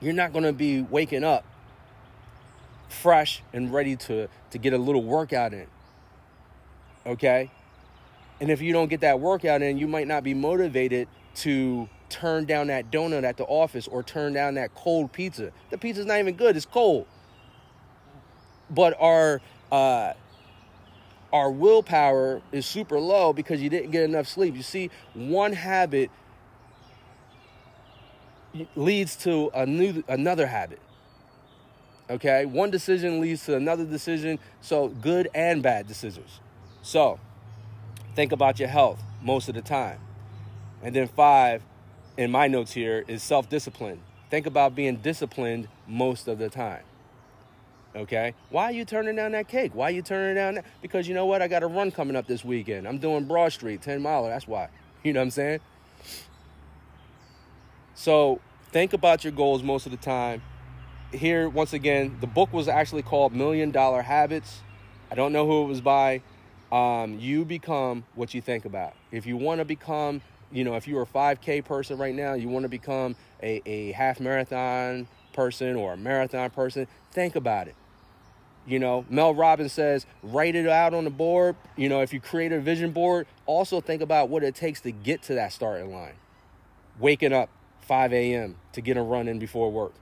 you're 0.00 0.12
not 0.12 0.32
going 0.32 0.44
to 0.44 0.52
be 0.52 0.80
waking 0.80 1.24
up 1.24 1.44
fresh 2.88 3.42
and 3.52 3.72
ready 3.72 3.96
to, 3.96 4.28
to 4.50 4.58
get 4.58 4.72
a 4.72 4.78
little 4.78 5.02
workout 5.02 5.52
in. 5.52 5.66
Okay? 7.04 7.50
And 8.40 8.48
if 8.48 8.62
you 8.62 8.72
don't 8.72 8.88
get 8.88 9.00
that 9.00 9.18
workout 9.18 9.60
in, 9.60 9.76
you 9.76 9.88
might 9.88 10.06
not 10.06 10.22
be 10.22 10.34
motivated 10.34 11.08
to 11.36 11.88
turn 12.08 12.44
down 12.44 12.68
that 12.68 12.92
donut 12.92 13.24
at 13.24 13.36
the 13.36 13.44
office 13.44 13.88
or 13.88 14.04
turn 14.04 14.34
down 14.34 14.54
that 14.54 14.72
cold 14.76 15.10
pizza. 15.10 15.50
The 15.70 15.78
pizza's 15.78 16.06
not 16.06 16.20
even 16.20 16.36
good, 16.36 16.56
it's 16.56 16.64
cold. 16.64 17.06
But 18.70 18.96
our 19.00 19.40
uh, 19.72 20.12
our 21.36 21.50
willpower 21.50 22.40
is 22.50 22.64
super 22.64 22.98
low 22.98 23.32
because 23.32 23.60
you 23.60 23.68
didn't 23.68 23.90
get 23.90 24.02
enough 24.02 24.26
sleep. 24.26 24.56
You 24.56 24.62
see, 24.62 24.90
one 25.14 25.52
habit 25.52 26.10
leads 28.74 29.16
to 29.16 29.50
a 29.54 29.66
new 29.66 30.02
another 30.08 30.46
habit. 30.46 30.80
Okay? 32.08 32.46
One 32.46 32.70
decision 32.70 33.20
leads 33.20 33.44
to 33.46 33.56
another 33.56 33.84
decision, 33.84 34.38
so 34.62 34.88
good 34.88 35.28
and 35.34 35.62
bad 35.62 35.86
decisions. 35.86 36.40
So, 36.82 37.20
think 38.14 38.32
about 38.32 38.58
your 38.58 38.68
health 38.68 39.02
most 39.20 39.48
of 39.48 39.54
the 39.54 39.62
time. 39.62 40.00
And 40.82 40.94
then 40.94 41.06
5 41.06 41.62
in 42.16 42.30
my 42.30 42.48
notes 42.48 42.72
here 42.72 43.04
is 43.06 43.22
self-discipline. 43.22 44.00
Think 44.30 44.46
about 44.46 44.74
being 44.74 44.96
disciplined 44.96 45.68
most 45.86 46.28
of 46.28 46.38
the 46.38 46.48
time. 46.48 46.82
Okay. 47.96 48.34
Why 48.50 48.64
are 48.64 48.72
you 48.72 48.84
turning 48.84 49.16
down 49.16 49.32
that 49.32 49.48
cake? 49.48 49.74
Why 49.74 49.86
are 49.86 49.90
you 49.90 50.02
turning 50.02 50.34
down 50.34 50.56
that? 50.56 50.66
Because 50.82 51.08
you 51.08 51.14
know 51.14 51.24
what? 51.24 51.40
I 51.40 51.48
got 51.48 51.62
a 51.62 51.66
run 51.66 51.90
coming 51.90 52.14
up 52.14 52.26
this 52.26 52.44
weekend. 52.44 52.86
I'm 52.86 52.98
doing 52.98 53.24
Broad 53.24 53.52
Street, 53.52 53.80
10 53.80 54.02
miler. 54.02 54.28
That's 54.28 54.46
why. 54.46 54.68
You 55.02 55.12
know 55.12 55.20
what 55.20 55.26
I'm 55.26 55.30
saying? 55.30 55.60
So 57.94 58.40
think 58.72 58.92
about 58.92 59.22
your 59.22 59.32
goals 59.32 59.62
most 59.62 59.86
of 59.86 59.92
the 59.92 59.98
time. 59.98 60.42
Here, 61.12 61.48
once 61.48 61.72
again, 61.74 62.16
the 62.20 62.26
book 62.26 62.52
was 62.52 62.66
actually 62.66 63.02
called 63.02 63.32
Million 63.32 63.70
Dollar 63.70 64.02
Habits. 64.02 64.62
I 65.08 65.14
don't 65.14 65.32
know 65.32 65.46
who 65.46 65.62
it 65.62 65.68
was 65.68 65.80
by. 65.80 66.22
Um, 66.72 67.20
you 67.20 67.44
become 67.44 68.04
what 68.16 68.34
you 68.34 68.40
think 68.40 68.64
about. 68.64 68.94
If 69.12 69.26
you 69.26 69.36
want 69.36 69.60
to 69.60 69.64
become, 69.64 70.22
you 70.50 70.64
know, 70.64 70.74
if 70.74 70.88
you're 70.88 71.02
a 71.02 71.06
5K 71.06 71.64
person 71.64 71.98
right 71.98 72.14
now, 72.14 72.34
you 72.34 72.48
want 72.48 72.64
to 72.64 72.68
become 72.68 73.14
a, 73.40 73.62
a 73.64 73.92
half 73.92 74.18
marathon 74.18 75.06
person 75.32 75.76
or 75.76 75.92
a 75.92 75.96
marathon 75.96 76.50
person, 76.50 76.88
think 77.12 77.36
about 77.36 77.68
it. 77.68 77.76
You 78.66 78.80
know, 78.80 79.04
Mel 79.08 79.32
Robbins 79.34 79.72
says, 79.72 80.06
write 80.22 80.56
it 80.56 80.66
out 80.66 80.92
on 80.92 81.04
the 81.04 81.10
board. 81.10 81.54
You 81.76 81.88
know, 81.88 82.00
if 82.00 82.12
you 82.12 82.20
create 82.20 82.50
a 82.50 82.60
vision 82.60 82.90
board, 82.90 83.26
also 83.46 83.80
think 83.80 84.02
about 84.02 84.28
what 84.28 84.42
it 84.42 84.56
takes 84.56 84.80
to 84.80 84.90
get 84.90 85.22
to 85.24 85.34
that 85.34 85.52
starting 85.52 85.92
line. 85.92 86.14
Waking 86.98 87.32
up 87.32 87.48
5 87.82 88.12
a.m. 88.12 88.56
to 88.72 88.80
get 88.80 88.96
a 88.96 89.02
run 89.02 89.28
in 89.28 89.38
before 89.38 89.70
work. 89.70 89.92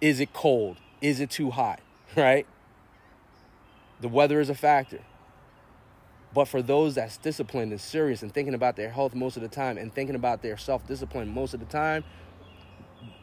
Is 0.00 0.20
it 0.20 0.34
cold? 0.34 0.76
Is 1.00 1.20
it 1.20 1.30
too 1.30 1.50
hot? 1.50 1.80
Right? 2.14 2.46
The 4.02 4.08
weather 4.08 4.38
is 4.38 4.50
a 4.50 4.54
factor. 4.54 5.00
But 6.34 6.46
for 6.46 6.60
those 6.60 6.96
that's 6.96 7.16
disciplined 7.16 7.72
and 7.72 7.80
serious 7.80 8.22
and 8.22 8.34
thinking 8.34 8.52
about 8.52 8.76
their 8.76 8.90
health 8.90 9.14
most 9.14 9.36
of 9.36 9.42
the 9.42 9.48
time 9.48 9.78
and 9.78 9.94
thinking 9.94 10.14
about 10.14 10.42
their 10.42 10.58
self 10.58 10.86
discipline 10.86 11.32
most 11.32 11.54
of 11.54 11.60
the 11.60 11.66
time, 11.66 12.04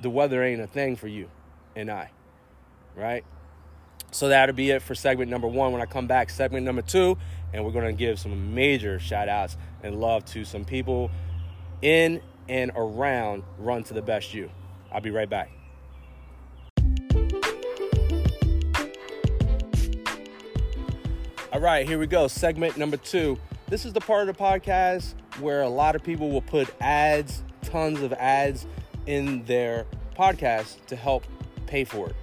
the 0.01 0.09
weather 0.09 0.43
ain't 0.43 0.61
a 0.61 0.65
thing 0.65 0.95
for 0.95 1.07
you 1.07 1.29
and 1.75 1.91
I. 1.91 2.09
Right? 2.95 3.23
So 4.11 4.29
that'll 4.29 4.55
be 4.55 4.71
it 4.71 4.81
for 4.81 4.95
segment 4.95 5.29
number 5.29 5.47
one. 5.47 5.71
When 5.71 5.81
I 5.81 5.85
come 5.85 6.07
back, 6.07 6.29
segment 6.29 6.65
number 6.65 6.81
two, 6.81 7.17
and 7.53 7.63
we're 7.63 7.71
going 7.71 7.85
to 7.85 7.93
give 7.93 8.19
some 8.19 8.53
major 8.53 8.99
shout 8.99 9.29
outs 9.29 9.57
and 9.83 9.99
love 9.99 10.25
to 10.25 10.43
some 10.45 10.65
people 10.65 11.11
in 11.81 12.21
and 12.47 12.71
around 12.75 13.43
Run 13.57 13.83
to 13.83 13.93
the 13.93 14.01
Best 14.01 14.33
You. 14.33 14.49
I'll 14.91 15.01
be 15.01 15.11
right 15.11 15.29
back. 15.29 15.51
All 21.51 21.59
right, 21.59 21.87
here 21.87 21.99
we 21.99 22.07
go. 22.07 22.27
Segment 22.27 22.77
number 22.77 22.97
two. 22.97 23.37
This 23.67 23.85
is 23.85 23.93
the 23.93 23.99
part 23.99 24.27
of 24.27 24.35
the 24.35 24.43
podcast 24.43 25.13
where 25.39 25.61
a 25.61 25.69
lot 25.69 25.95
of 25.95 26.03
people 26.03 26.29
will 26.29 26.41
put 26.41 26.69
ads, 26.81 27.43
tons 27.61 28.01
of 28.01 28.13
ads 28.13 28.65
in 29.05 29.43
their 29.45 29.85
podcast 30.17 30.77
to 30.87 30.95
help 30.95 31.25
pay 31.67 31.83
for 31.83 32.09
it. 32.09 32.15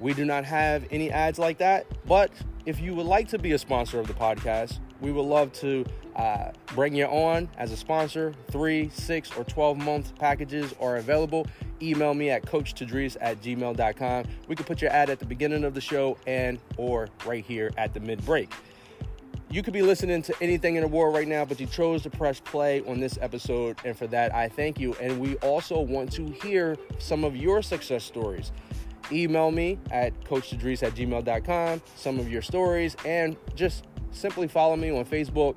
We 0.00 0.14
do 0.14 0.24
not 0.24 0.44
have 0.44 0.86
any 0.90 1.10
ads 1.10 1.38
like 1.38 1.58
that, 1.58 1.86
but 2.06 2.30
if 2.66 2.80
you 2.80 2.94
would 2.94 3.06
like 3.06 3.28
to 3.28 3.38
be 3.38 3.52
a 3.52 3.58
sponsor 3.58 3.98
of 3.98 4.06
the 4.06 4.14
podcast, 4.14 4.78
we 5.00 5.12
would 5.12 5.22
love 5.22 5.52
to 5.54 5.84
uh, 6.16 6.50
bring 6.74 6.94
you 6.94 7.06
on 7.06 7.48
as 7.56 7.72
a 7.72 7.76
sponsor. 7.76 8.34
Three, 8.50 8.90
six, 8.92 9.30
or 9.36 9.44
12 9.44 9.78
month 9.78 10.16
packages 10.18 10.74
are 10.80 10.96
available. 10.96 11.46
Email 11.80 12.14
me 12.14 12.30
at 12.30 12.42
coachtadris 12.42 13.16
at 13.20 13.40
gmail.com. 13.40 14.24
We 14.48 14.56
can 14.56 14.64
put 14.64 14.82
your 14.82 14.90
ad 14.90 15.10
at 15.10 15.18
the 15.18 15.24
beginning 15.24 15.64
of 15.64 15.74
the 15.74 15.80
show 15.80 16.18
and 16.26 16.58
or 16.76 17.08
right 17.24 17.44
here 17.44 17.70
at 17.76 17.94
the 17.94 18.00
mid 18.00 18.24
break. 18.24 18.52
You 19.50 19.62
could 19.62 19.72
be 19.72 19.80
listening 19.80 20.20
to 20.22 20.34
anything 20.42 20.74
in 20.74 20.82
the 20.82 20.88
world 20.88 21.14
right 21.14 21.26
now, 21.26 21.46
but 21.46 21.58
you 21.58 21.66
chose 21.66 22.02
to 22.02 22.10
press 22.10 22.38
play 22.38 22.82
on 22.82 23.00
this 23.00 23.18
episode, 23.22 23.78
and 23.82 23.96
for 23.96 24.06
that, 24.08 24.34
I 24.34 24.46
thank 24.46 24.78
you. 24.78 24.94
And 25.00 25.18
we 25.18 25.36
also 25.36 25.80
want 25.80 26.12
to 26.12 26.26
hear 26.26 26.76
some 26.98 27.24
of 27.24 27.34
your 27.34 27.62
success 27.62 28.04
stories 28.04 28.52
email 29.12 29.50
me 29.50 29.78
at 29.90 30.18
coachtadris 30.24 30.82
at 30.82 30.94
gmail.com, 30.94 31.82
some 31.96 32.18
of 32.18 32.30
your 32.30 32.42
stories, 32.42 32.96
and 33.04 33.36
just 33.54 33.84
simply 34.10 34.48
follow 34.48 34.76
me 34.76 34.90
on 34.90 35.04
Facebook. 35.04 35.56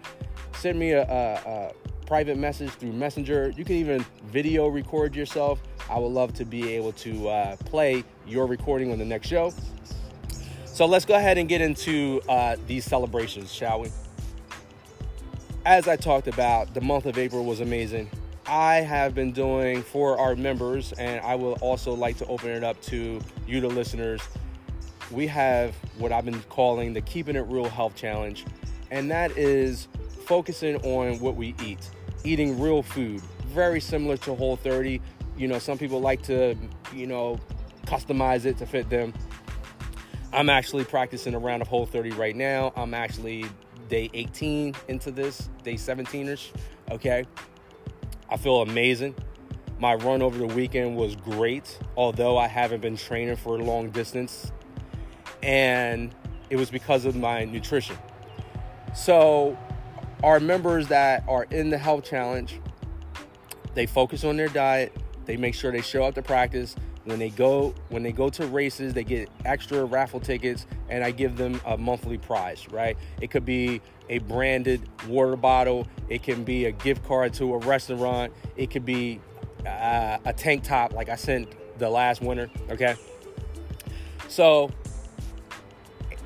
Send 0.54 0.78
me 0.78 0.92
a, 0.92 1.04
a, 1.04 1.50
a, 1.50 1.72
private 2.06 2.38
message 2.38 2.70
through 2.72 2.92
Messenger. 2.92 3.54
You 3.56 3.64
can 3.64 3.76
even 3.76 4.06
video 4.26 4.68
record 4.68 5.16
yourself. 5.16 5.64
I 5.90 5.98
would 5.98 6.12
love 6.12 6.34
to 6.34 6.44
be 6.44 6.74
able 6.74 6.92
to 6.94 7.30
uh, 7.30 7.56
play 7.56 8.04
your 8.28 8.48
recording 8.48 8.92
on 8.92 8.98
the 8.98 9.06
next 9.06 9.30
show. 9.30 9.54
So 10.66 10.86
let's 10.86 11.06
go 11.06 11.16
ahead 11.16 11.38
and 11.38 11.48
get 11.48 11.62
into 11.62 12.22
uh, 12.28 12.58
these 12.68 12.84
celebrations, 12.84 13.54
shall 13.54 13.80
we? 13.80 13.92
As 15.66 15.88
I 15.88 15.96
talked 15.96 16.28
about, 16.28 16.74
the 16.74 16.82
month 16.82 17.06
of 17.06 17.18
April 17.18 17.46
was 17.46 17.62
amazing. 17.62 18.10
I 18.48 18.76
have 18.76 19.14
been 19.14 19.32
doing 19.32 19.84
for 19.84 20.18
our 20.18 20.36
members, 20.36 20.94
and 20.94 21.22
I 21.22 21.36
will 21.36 21.54
also 21.62 21.94
like 21.94 22.18
to 22.18 22.26
open 22.26 22.50
it 22.50 22.64
up 22.64 22.82
to 22.84 23.22
you, 23.48 23.62
the 23.62 23.68
listeners. 23.68 24.22
We 25.12 25.28
have 25.28 25.76
what 25.98 26.12
I've 26.12 26.26
been 26.26 26.42
calling 26.44 26.94
the 26.94 27.02
Keeping 27.02 27.36
It 27.36 27.42
Real 27.42 27.70
Health 27.70 27.96
Challenge, 27.96 28.46
and 28.90 29.12
that 29.12 29.38
is 29.38 29.88
focusing 30.26 30.78
on 30.78 31.20
what 31.20 31.36
we 31.36 31.54
eat, 31.64 31.90
eating 32.24 32.60
real 32.60 32.82
food, 32.82 33.22
very 33.48 33.80
similar 33.80 34.18
to 34.18 34.34
Whole 34.36 34.56
30. 34.56 35.02
You 35.38 35.48
know, 35.48 35.60
some 35.60 35.78
people 35.78 36.02
like 36.02 36.22
to, 36.24 36.56
you 36.94 37.08
know, 37.08 37.40
customize 37.86 38.46
it 38.46 38.58
to 38.58 38.66
fit 38.66 38.90
them. 38.90 39.14
I'm 40.34 40.50
actually 40.50 40.86
practicing 40.86 41.34
a 41.34 41.40
round 41.40 41.62
of 41.62 41.68
Whole 41.68 41.86
30 41.86 42.12
right 42.12 42.36
now. 42.36 42.74
I'm 42.76 42.94
actually 42.94 43.46
day 43.90 44.10
18 44.14 44.74
into 44.88 45.12
this, 45.12 45.50
day 45.64 45.76
17 45.76 46.30
ish. 46.30 46.52
Okay. 46.90 47.26
I 48.32 48.38
feel 48.38 48.62
amazing. 48.62 49.14
My 49.78 49.96
run 49.96 50.22
over 50.22 50.38
the 50.38 50.48
weekend 50.48 50.96
was 50.96 51.18
great, 51.18 51.78
although 51.98 52.38
I 52.38 52.48
haven't 52.48 52.82
been 52.82 52.96
training 52.96 53.36
for 53.36 53.58
a 53.58 53.64
long 53.64 53.90
distance. 53.90 54.54
And 55.44 56.16
it 56.50 56.56
was 56.56 56.72
because 56.72 57.04
of 57.04 57.16
my 57.16 57.44
nutrition. 57.44 57.98
So, 58.96 59.58
our 60.24 60.40
members 60.40 60.88
that 60.88 61.26
are 61.28 61.44
in 61.52 61.70
the 61.72 61.78
health 61.78 62.06
challenge, 62.06 62.60
they 63.74 63.86
focus 63.86 64.24
on 64.24 64.38
their 64.38 64.48
diet, 64.48 64.96
they 65.26 65.36
make 65.36 65.54
sure 65.54 65.72
they 65.72 65.82
show 65.82 66.04
up 66.04 66.16
to 66.16 66.22
practice. 66.22 66.76
When 67.06 67.18
they 67.18 67.30
go 67.30 67.74
when 67.90 68.04
they 68.04 68.12
go 68.12 68.30
to 68.30 68.46
races, 68.46 68.94
they 68.94 69.04
get 69.04 69.30
extra 69.44 69.84
raffle 69.84 70.20
tickets 70.20 70.68
and 70.90 71.04
I 71.04 71.12
give 71.12 71.36
them 71.36 71.60
a 71.66 71.78
monthly 71.78 72.18
prize, 72.18 72.68
right? 72.70 72.98
It 73.20 73.32
could 73.32 73.46
be 73.46 73.82
a 74.10 74.20
branded 74.20 74.88
water 75.08 75.36
bottle. 75.36 75.88
It 76.10 76.22
can 76.22 76.44
be 76.44 76.66
a 76.66 76.72
gift 76.72 77.04
card 77.04 77.34
to 77.36 77.56
a 77.56 77.58
restaurant. 77.60 78.34
It 78.56 78.70
could 78.70 78.86
be 78.86 79.20
uh, 79.66 80.20
a 80.26 80.34
tank 80.34 80.64
top, 80.64 80.94
like 80.94 81.10
I 81.10 81.16
sent 81.16 81.50
the 81.80 81.90
last 81.90 82.22
winter. 82.22 82.50
Okay. 82.70 82.96
So 84.28 84.70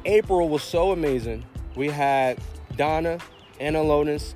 April 0.03 0.49
was 0.49 0.63
so 0.63 0.91
amazing. 0.91 1.45
We 1.75 1.89
had 1.89 2.39
Donna 2.75 3.19
Anna 3.59 3.79
Lonis. 3.79 4.33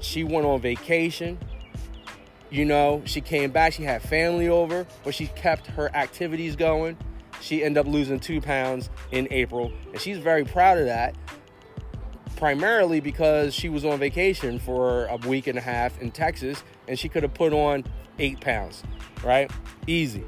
She 0.00 0.24
went 0.24 0.46
on 0.46 0.60
vacation. 0.60 1.38
You 2.50 2.64
know, 2.64 3.02
she 3.04 3.20
came 3.20 3.50
back. 3.50 3.72
She 3.72 3.84
had 3.84 4.02
family 4.02 4.48
over, 4.48 4.86
but 5.04 5.14
she 5.14 5.28
kept 5.28 5.68
her 5.68 5.94
activities 5.94 6.56
going. 6.56 6.96
She 7.40 7.64
ended 7.64 7.86
up 7.86 7.92
losing 7.92 8.20
two 8.20 8.40
pounds 8.40 8.90
in 9.12 9.28
April, 9.30 9.72
and 9.92 10.00
she's 10.00 10.18
very 10.18 10.44
proud 10.44 10.78
of 10.78 10.86
that 10.86 11.14
primarily 12.40 13.00
because 13.00 13.54
she 13.54 13.68
was 13.68 13.84
on 13.84 13.98
vacation 13.98 14.58
for 14.58 15.04
a 15.06 15.16
week 15.28 15.46
and 15.46 15.58
a 15.58 15.60
half 15.60 16.00
in 16.00 16.10
Texas 16.10 16.64
and 16.88 16.98
she 16.98 17.06
could 17.06 17.22
have 17.22 17.34
put 17.34 17.52
on 17.52 17.84
eight 18.18 18.40
pounds, 18.40 18.82
right? 19.22 19.50
Easy. 19.86 20.24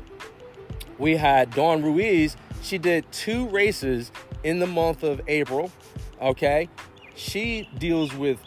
We 0.98 1.16
had 1.16 1.50
Dawn 1.50 1.82
Ruiz. 1.82 2.36
She 2.60 2.76
did 2.76 3.10
two 3.12 3.48
races 3.48 4.12
in 4.44 4.58
the 4.58 4.66
month 4.66 5.02
of 5.02 5.22
April, 5.26 5.72
okay? 6.20 6.68
She 7.14 7.66
deals 7.78 8.14
with 8.14 8.38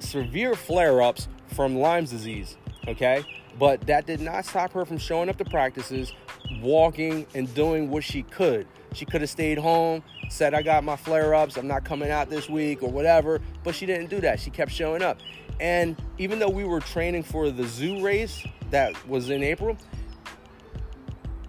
severe 0.00 0.54
flare 0.54 1.00
ups 1.00 1.28
from 1.48 1.76
Lyme's 1.76 2.10
disease, 2.10 2.58
okay? 2.88 3.24
But 3.58 3.86
that 3.86 4.06
did 4.06 4.20
not 4.20 4.44
stop 4.44 4.72
her 4.72 4.84
from 4.84 4.98
showing 4.98 5.28
up 5.28 5.36
to 5.38 5.44
practices, 5.44 6.12
walking, 6.60 7.26
and 7.34 7.52
doing 7.54 7.90
what 7.90 8.04
she 8.04 8.22
could. 8.24 8.66
She 8.94 9.04
could 9.04 9.20
have 9.20 9.30
stayed 9.30 9.58
home, 9.58 10.02
said, 10.28 10.54
I 10.54 10.62
got 10.62 10.84
my 10.84 10.96
flare 10.96 11.34
ups, 11.34 11.56
I'm 11.56 11.66
not 11.66 11.84
coming 11.84 12.10
out 12.10 12.30
this 12.30 12.48
week 12.48 12.82
or 12.82 12.90
whatever, 12.90 13.40
but 13.62 13.74
she 13.74 13.86
didn't 13.86 14.10
do 14.10 14.20
that. 14.20 14.40
She 14.40 14.50
kept 14.50 14.70
showing 14.70 15.02
up. 15.02 15.18
And 15.60 15.96
even 16.18 16.38
though 16.38 16.48
we 16.48 16.64
were 16.64 16.80
training 16.80 17.22
for 17.22 17.50
the 17.50 17.64
zoo 17.64 18.02
race 18.02 18.44
that 18.70 19.08
was 19.08 19.30
in 19.30 19.42
April, 19.42 19.76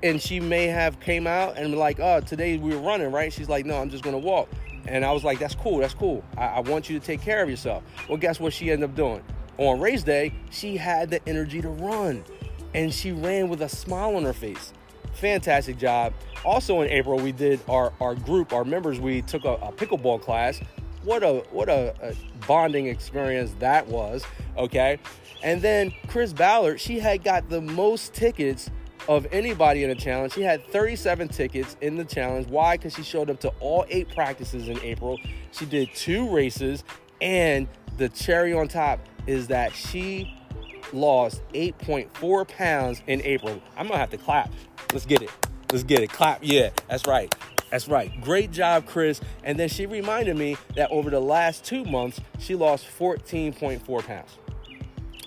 and 0.04 0.22
she 0.22 0.39
may 0.39 0.68
have 0.68 1.00
came 1.00 1.25
out 1.25 1.58
and 1.58 1.75
like, 1.75 2.00
oh, 2.00 2.20
today 2.20 2.58
we 2.58 2.75
were 2.75 2.82
running, 2.82 3.12
right? 3.12 3.34
She's 3.34 3.50
like, 3.50 3.65
no, 3.65 3.77
I'm 3.77 3.89
just 3.89 4.04
gonna 4.04 4.20
walk. 4.20 4.50
And 4.88 5.04
I 5.04 5.12
was 5.12 5.24
like, 5.24 5.39
that's 5.39 5.56
cool, 5.56 5.80
that's 5.80 5.96
cool. 5.96 6.24
I, 6.38 6.46
I 6.46 6.60
want 6.60 6.89
you 6.89 7.00
to 7.00 7.04
take 7.04 7.22
care 7.22 7.42
of 7.42 7.50
yourself. 7.50 7.84
Well, 8.08 8.18
guess 8.18 8.39
what 8.39 8.54
she 8.54 8.70
ended 8.72 8.89
up 8.89 8.96
doing? 8.96 9.24
On 9.58 9.80
race 9.80 10.04
day, 10.04 10.34
she 10.52 10.78
had 10.78 11.10
the 11.10 11.28
energy 11.28 11.62
to 11.62 11.70
run. 11.70 12.24
And 12.74 12.94
she 12.94 13.12
ran 13.12 13.48
with 13.48 13.62
a 13.62 13.70
smile 13.70 14.16
on 14.18 14.24
her 14.24 14.34
face. 14.34 14.74
Fantastic 15.14 15.78
job. 15.78 16.14
Also 16.44 16.82
in 16.82 16.90
April, 16.90 17.18
we 17.18 17.32
did 17.32 17.62
our, 17.70 17.94
our 18.02 18.16
group, 18.16 18.52
our 18.52 18.66
members, 18.66 19.00
we 19.00 19.22
took 19.22 19.46
a, 19.46 19.54
a 19.54 19.72
pickleball 19.72 20.22
class. 20.22 20.60
What 21.04 21.24
a 21.24 21.44
what 21.52 21.70
a, 21.70 21.94
a 22.02 22.16
bonding 22.48 22.88
experience 22.88 23.56
that 23.60 23.88
was. 23.88 24.26
Okay. 24.58 25.00
And 25.44 25.62
then 25.62 25.94
Chris 26.08 26.34
Ballard, 26.34 26.82
she 26.82 27.00
had 27.00 27.24
got 27.24 27.48
the 27.50 27.62
most 27.62 28.14
tickets 28.14 28.72
of 29.08 29.28
anybody 29.32 29.84
in 29.84 29.90
the 29.90 29.96
challenge. 29.96 30.34
She 30.34 30.42
had 30.42 30.66
37 30.68 31.28
tickets 31.30 31.78
in 31.82 31.96
the 31.96 32.06
challenge. 32.06 32.48
Why? 32.48 32.76
Because 32.76 32.96
she 32.96 33.04
showed 33.04 33.30
up 33.30 33.40
to 33.42 33.50
all 33.60 33.86
eight 33.90 34.14
practices 34.14 34.68
in 34.68 34.80
April. 34.82 35.20
She 35.52 35.66
did 35.66 35.94
two 35.94 36.28
races, 36.30 36.84
and 37.22 37.68
the 37.98 38.10
cherry 38.10 38.54
on 38.54 38.68
top 38.68 39.00
is 39.27 39.48
that 39.48 39.74
she 39.74 40.34
lost 40.94 41.41
8.4 41.53 42.48
pounds 42.48 43.01
in 43.08 43.22
April. 43.24 43.62
I'm 43.77 43.88
gonna 43.88 44.00
have 44.00 44.12
to 44.12 44.17
clap. 44.17 44.51
Let's 44.94 45.05
get 45.05 45.22
it. 45.22 45.32
Let's 45.72 45.84
get 45.84 46.01
it. 46.01 46.12
Clap. 46.12 46.39
Yeah, 46.41 46.70
that's 46.88 47.05
right. 47.08 47.34
That's 47.72 47.88
right. 47.88 48.22
Great 48.22 48.51
job, 48.51 48.86
Chris. 48.86 49.20
And 49.44 49.60
then 49.60 49.67
she 49.67 49.86
reminded 49.86 50.38
me 50.38 50.58
that 50.75 50.91
over 50.91 51.10
the 51.10 51.20
last 51.20 51.65
two 51.65 51.84
months, 51.84 52.22
she 52.39 52.55
lost 52.55 52.86
14.4 52.86 54.05
pounds. 54.05 54.38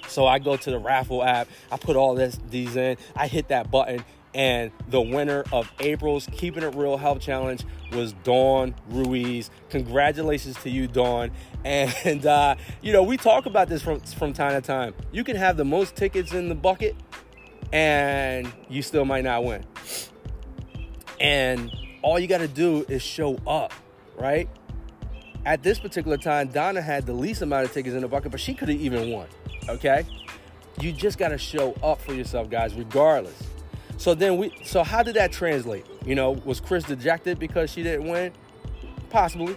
So 0.06 0.26
I 0.26 0.38
go 0.38 0.56
to 0.56 0.70
the 0.70 0.78
raffle 0.78 1.22
app, 1.22 1.48
I 1.70 1.76
put 1.76 1.96
all 1.96 2.14
this 2.14 2.38
these 2.48 2.76
in, 2.76 2.96
I 3.14 3.26
hit 3.26 3.48
that 3.48 3.70
button, 3.70 4.02
and 4.34 4.70
the 4.88 5.00
winner 5.00 5.44
of 5.52 5.70
April's 5.80 6.26
Keeping 6.32 6.62
It 6.62 6.74
Real 6.74 6.96
Health 6.96 7.20
Challenge 7.20 7.64
was 7.92 8.12
Dawn 8.24 8.74
Ruiz. 8.88 9.50
Congratulations 9.70 10.56
to 10.62 10.70
you, 10.70 10.86
Dawn. 10.86 11.30
And 11.64 12.24
uh, 12.26 12.54
you 12.82 12.92
know, 12.92 13.02
we 13.02 13.16
talk 13.16 13.46
about 13.46 13.68
this 13.68 13.82
from 13.82 14.00
from 14.00 14.32
time 14.32 14.52
to 14.52 14.66
time. 14.66 14.94
You 15.12 15.24
can 15.24 15.36
have 15.36 15.56
the 15.56 15.64
most 15.64 15.96
tickets 15.96 16.32
in 16.32 16.48
the 16.48 16.54
bucket, 16.54 16.96
and 17.72 18.50
you 18.68 18.82
still 18.82 19.04
might 19.04 19.24
not 19.24 19.44
win. 19.44 19.64
And 21.20 21.74
all 22.02 22.18
you 22.18 22.28
got 22.28 22.38
to 22.38 22.48
do 22.48 22.86
is 22.88 23.02
show 23.02 23.38
up, 23.46 23.72
right? 24.16 24.48
At 25.44 25.62
this 25.62 25.78
particular 25.78 26.16
time, 26.16 26.48
Donna 26.48 26.82
had 26.82 27.06
the 27.06 27.12
least 27.12 27.42
amount 27.42 27.64
of 27.64 27.72
tickets 27.72 27.94
in 27.94 28.02
the 28.02 28.08
bucket, 28.08 28.30
but 28.30 28.40
she 28.40 28.54
could 28.54 28.68
have 28.68 28.80
even 28.80 29.10
won. 29.10 29.26
Okay, 29.68 30.04
you 30.80 30.92
just 30.92 31.18
got 31.18 31.28
to 31.28 31.38
show 31.38 31.74
up 31.82 32.00
for 32.00 32.14
yourself, 32.14 32.50
guys, 32.50 32.74
regardless. 32.74 33.42
So 33.98 34.14
then 34.14 34.36
we, 34.36 34.52
so 34.64 34.84
how 34.84 35.02
did 35.02 35.16
that 35.16 35.32
translate? 35.32 35.84
You 36.06 36.14
know, 36.14 36.30
was 36.30 36.60
Chris 36.60 36.84
dejected 36.84 37.38
because 37.38 37.70
she 37.70 37.82
didn't 37.82 38.08
win? 38.08 38.32
Possibly. 39.10 39.56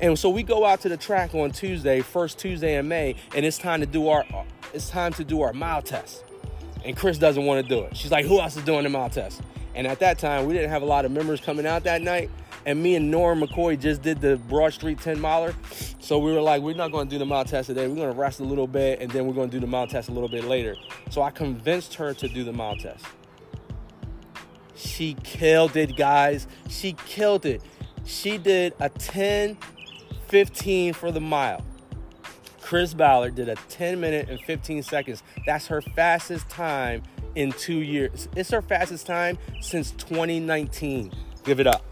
And 0.00 0.16
so 0.18 0.28
we 0.28 0.42
go 0.42 0.64
out 0.64 0.82
to 0.82 0.88
the 0.88 0.96
track 0.96 1.34
on 1.34 1.50
Tuesday, 1.50 2.02
first 2.02 2.38
Tuesday 2.38 2.76
in 2.76 2.86
May, 2.86 3.16
and 3.34 3.44
it's 3.44 3.58
time 3.58 3.80
to 3.80 3.86
do 3.86 4.08
our, 4.08 4.24
it's 4.74 4.90
time 4.90 5.12
to 5.14 5.24
do 5.24 5.40
our 5.40 5.54
mile 5.54 5.82
test. 5.82 6.22
And 6.84 6.96
Chris 6.96 7.18
doesn't 7.18 7.44
want 7.44 7.66
to 7.66 7.68
do 7.68 7.80
it. 7.80 7.96
She's 7.96 8.12
like, 8.12 8.26
who 8.26 8.38
else 8.40 8.56
is 8.56 8.62
doing 8.62 8.84
the 8.84 8.90
mile 8.90 9.10
test? 9.10 9.40
And 9.74 9.86
at 9.86 9.98
that 10.00 10.18
time, 10.18 10.46
we 10.46 10.52
didn't 10.52 10.70
have 10.70 10.82
a 10.82 10.86
lot 10.86 11.04
of 11.04 11.10
members 11.10 11.40
coming 11.40 11.66
out 11.66 11.84
that 11.84 12.02
night. 12.02 12.30
And 12.66 12.82
me 12.82 12.94
and 12.94 13.10
Norm 13.10 13.40
McCoy 13.40 13.80
just 13.80 14.02
did 14.02 14.20
the 14.20 14.36
Broad 14.36 14.74
Street 14.74 15.00
10 15.00 15.18
miler. 15.18 15.54
So 15.98 16.18
we 16.18 16.32
were 16.32 16.42
like, 16.42 16.60
we're 16.60 16.74
not 16.76 16.92
going 16.92 17.08
to 17.08 17.10
do 17.10 17.18
the 17.18 17.26
mile 17.26 17.44
test 17.44 17.68
today. 17.68 17.88
We're 17.88 17.96
going 17.96 18.12
to 18.12 18.18
rest 18.18 18.40
a 18.40 18.44
little 18.44 18.66
bit, 18.66 19.00
and 19.00 19.10
then 19.10 19.26
we're 19.26 19.34
going 19.34 19.48
to 19.48 19.56
do 19.56 19.60
the 19.60 19.66
mile 19.66 19.86
test 19.86 20.10
a 20.10 20.12
little 20.12 20.28
bit 20.28 20.44
later. 20.44 20.76
So 21.10 21.22
I 21.22 21.30
convinced 21.30 21.94
her 21.94 22.12
to 22.14 22.28
do 22.28 22.44
the 22.44 22.52
mile 22.52 22.76
test. 22.76 23.04
She 24.78 25.14
killed 25.24 25.76
it, 25.76 25.96
guys. 25.96 26.46
She 26.68 26.92
killed 26.92 27.44
it. 27.44 27.62
She 28.04 28.38
did 28.38 28.74
a 28.80 28.88
10 28.88 29.58
15 30.28 30.92
for 30.92 31.10
the 31.10 31.20
mile. 31.20 31.64
Chris 32.60 32.92
Ballard 32.92 33.34
did 33.34 33.48
a 33.48 33.54
10 33.70 33.98
minute 33.98 34.28
and 34.28 34.38
15 34.40 34.82
seconds. 34.82 35.22
That's 35.46 35.66
her 35.68 35.80
fastest 35.80 36.48
time 36.48 37.02
in 37.34 37.52
two 37.52 37.78
years. 37.78 38.28
It's 38.36 38.50
her 38.50 38.60
fastest 38.60 39.06
time 39.06 39.38
since 39.60 39.92
2019. 39.92 41.12
Give 41.44 41.60
it 41.60 41.66
up. 41.66 41.82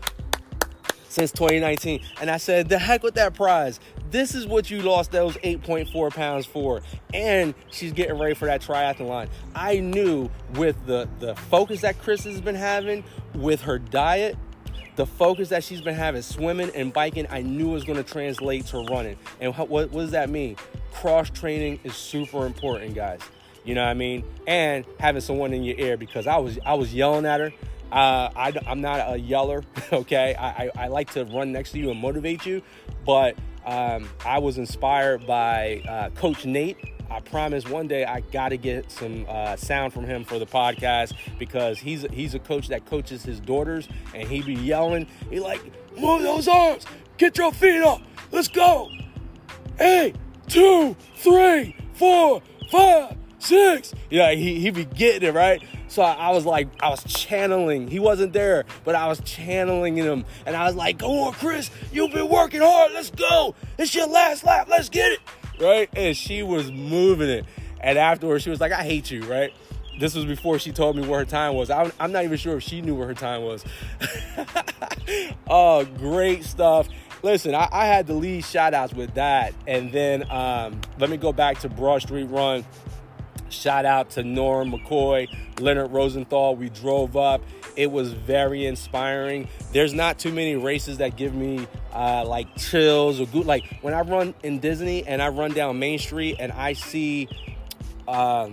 Since 1.16 1.32
2019. 1.32 2.02
And 2.20 2.30
I 2.30 2.36
said, 2.36 2.68
the 2.68 2.78
heck 2.78 3.02
with 3.02 3.14
that 3.14 3.32
prize. 3.32 3.80
This 4.10 4.34
is 4.34 4.46
what 4.46 4.70
you 4.70 4.82
lost 4.82 5.12
those 5.12 5.34
8.4 5.38 6.14
pounds 6.14 6.44
for. 6.44 6.82
And 7.14 7.54
she's 7.70 7.94
getting 7.94 8.18
ready 8.18 8.34
for 8.34 8.44
that 8.44 8.60
triathlon. 8.60 9.30
I 9.54 9.80
knew 9.80 10.28
with 10.56 10.76
the, 10.84 11.08
the 11.20 11.34
focus 11.34 11.80
that 11.80 11.98
Chris 12.02 12.24
has 12.24 12.42
been 12.42 12.54
having, 12.54 13.02
with 13.34 13.62
her 13.62 13.78
diet, 13.78 14.36
the 14.96 15.06
focus 15.06 15.48
that 15.48 15.64
she's 15.64 15.80
been 15.80 15.94
having 15.94 16.20
swimming 16.20 16.70
and 16.74 16.92
biking, 16.92 17.26
I 17.30 17.40
knew 17.40 17.70
it 17.70 17.72
was 17.72 17.84
going 17.84 17.96
to 17.96 18.04
translate 18.04 18.66
to 18.66 18.84
running. 18.84 19.16
And 19.40 19.56
what, 19.56 19.70
what, 19.70 19.92
does 19.92 20.10
that 20.10 20.28
mean? 20.28 20.56
Cross 20.92 21.30
training 21.30 21.80
is 21.82 21.94
super 21.94 22.44
important, 22.44 22.94
guys. 22.94 23.20
You 23.64 23.74
know 23.74 23.82
what 23.82 23.90
I 23.90 23.94
mean? 23.94 24.22
And 24.46 24.84
having 25.00 25.22
someone 25.22 25.54
in 25.54 25.64
your 25.64 25.78
ear 25.78 25.96
because 25.96 26.26
I 26.26 26.36
was 26.36 26.58
I 26.64 26.74
was 26.74 26.94
yelling 26.94 27.26
at 27.26 27.40
her. 27.40 27.52
Uh, 27.92 28.30
I, 28.34 28.52
am 28.66 28.80
not 28.80 29.12
a 29.12 29.18
yeller, 29.18 29.62
okay? 29.92 30.34
I, 30.34 30.48
I, 30.48 30.70
I, 30.76 30.88
like 30.88 31.12
to 31.12 31.24
run 31.24 31.52
next 31.52 31.70
to 31.72 31.78
you 31.78 31.90
and 31.90 32.00
motivate 32.00 32.44
you, 32.44 32.62
but 33.04 33.36
um, 33.64 34.08
I 34.24 34.38
was 34.38 34.58
inspired 34.58 35.26
by 35.26 35.82
uh, 35.88 36.10
Coach 36.10 36.44
Nate 36.44 36.78
I 37.10 37.20
promise 37.20 37.68
one 37.68 37.86
day 37.86 38.04
I 38.04 38.20
got 38.20 38.48
to 38.50 38.56
get 38.56 38.90
some 38.90 39.26
uh, 39.28 39.56
sound 39.56 39.92
from 39.92 40.04
him 40.04 40.24
for 40.24 40.38
the 40.38 40.46
podcast 40.46 41.14
because 41.38 41.78
he's 41.78 42.04
he's 42.12 42.34
a 42.34 42.38
coach 42.38 42.68
that 42.68 42.84
coaches 42.86 43.22
his 43.22 43.40
daughters 43.40 43.88
and 44.14 44.28
he 44.28 44.42
be 44.42 44.54
yelling. 44.54 45.06
He 45.30 45.40
like 45.40 45.60
move 45.96 46.22
those 46.22 46.48
arms, 46.48 46.84
get 47.16 47.38
your 47.38 47.52
feet 47.52 47.82
up, 47.82 48.02
let's 48.32 48.48
go. 48.48 48.90
Eight, 49.78 50.16
two, 50.48 50.96
three, 51.16 51.76
four, 51.94 52.42
five, 52.70 53.16
six. 53.46 53.94
Yeah, 54.10 54.32
he 54.32 54.60
he 54.60 54.70
be 54.70 54.84
getting 54.84 55.28
it 55.28 55.34
right. 55.34 55.62
So 55.88 56.02
I 56.02 56.30
was 56.30 56.44
like, 56.44 56.68
I 56.80 56.88
was 56.88 57.02
channeling. 57.04 57.88
He 57.88 58.00
wasn't 58.00 58.32
there, 58.32 58.64
but 58.84 58.94
I 58.94 59.06
was 59.06 59.20
channeling 59.20 59.96
him, 59.96 60.24
and 60.44 60.56
I 60.56 60.66
was 60.66 60.74
like, 60.74 60.98
"Go 60.98 61.24
on, 61.24 61.32
Chris, 61.34 61.70
you've 61.92 62.12
been 62.12 62.28
working 62.28 62.60
hard. 62.60 62.92
Let's 62.92 63.10
go. 63.10 63.54
It's 63.78 63.94
your 63.94 64.08
last 64.08 64.44
lap. 64.44 64.66
Let's 64.68 64.88
get 64.88 65.12
it." 65.12 65.20
right? 65.60 65.88
And 65.96 66.16
she 66.16 66.42
was 66.42 66.70
moving 66.70 67.28
it. 67.28 67.44
And 67.80 67.98
afterwards, 67.98 68.44
she 68.44 68.50
was 68.50 68.60
like, 68.60 68.72
I 68.72 68.82
hate 68.82 69.10
you, 69.10 69.22
right? 69.24 69.52
This 69.98 70.14
was 70.14 70.24
before 70.24 70.58
she 70.58 70.72
told 70.72 70.96
me 70.96 71.06
what 71.06 71.18
her 71.18 71.24
time 71.24 71.54
was. 71.54 71.70
I'm, 71.70 71.92
I'm 71.98 72.12
not 72.12 72.24
even 72.24 72.36
sure 72.36 72.56
if 72.56 72.62
she 72.62 72.82
knew 72.82 72.94
what 72.94 73.08
her 73.08 73.14
time 73.14 73.42
was. 73.42 73.64
oh, 75.48 75.84
great 75.98 76.44
stuff. 76.44 76.88
Listen, 77.22 77.54
I, 77.54 77.68
I, 77.72 77.86
had 77.86 78.06
the 78.06 78.12
lead 78.12 78.44
shout 78.44 78.74
outs 78.74 78.92
with 78.92 79.14
that. 79.14 79.54
And 79.66 79.90
then 79.90 80.30
um, 80.30 80.80
let 80.98 81.08
me 81.08 81.16
go 81.16 81.32
back 81.32 81.60
to 81.60 81.68
Broad 81.68 82.02
Street 82.02 82.24
Run. 82.24 82.64
Shout 83.48 83.84
out 83.84 84.10
to 84.10 84.22
Norm 84.22 84.72
McCoy, 84.72 85.28
Leonard 85.60 85.92
Rosenthal. 85.92 86.56
We 86.56 86.68
drove 86.68 87.16
up. 87.16 87.42
It 87.76 87.90
was 87.90 88.12
very 88.12 88.66
inspiring. 88.66 89.48
There's 89.72 89.94
not 89.94 90.18
too 90.18 90.32
many 90.32 90.56
races 90.56 90.98
that 90.98 91.16
give 91.16 91.34
me 91.34 91.66
uh, 91.92 92.24
like 92.26 92.56
chills 92.56 93.20
or 93.20 93.26
good. 93.26 93.46
Like 93.46 93.78
when 93.82 93.94
I 93.94 94.00
run 94.00 94.34
in 94.42 94.58
Disney 94.58 95.06
and 95.06 95.22
I 95.22 95.28
run 95.28 95.52
down 95.52 95.78
Main 95.78 95.98
Street 95.98 96.36
and 96.38 96.52
I 96.52 96.72
see 96.72 97.28
uh, 98.08 98.48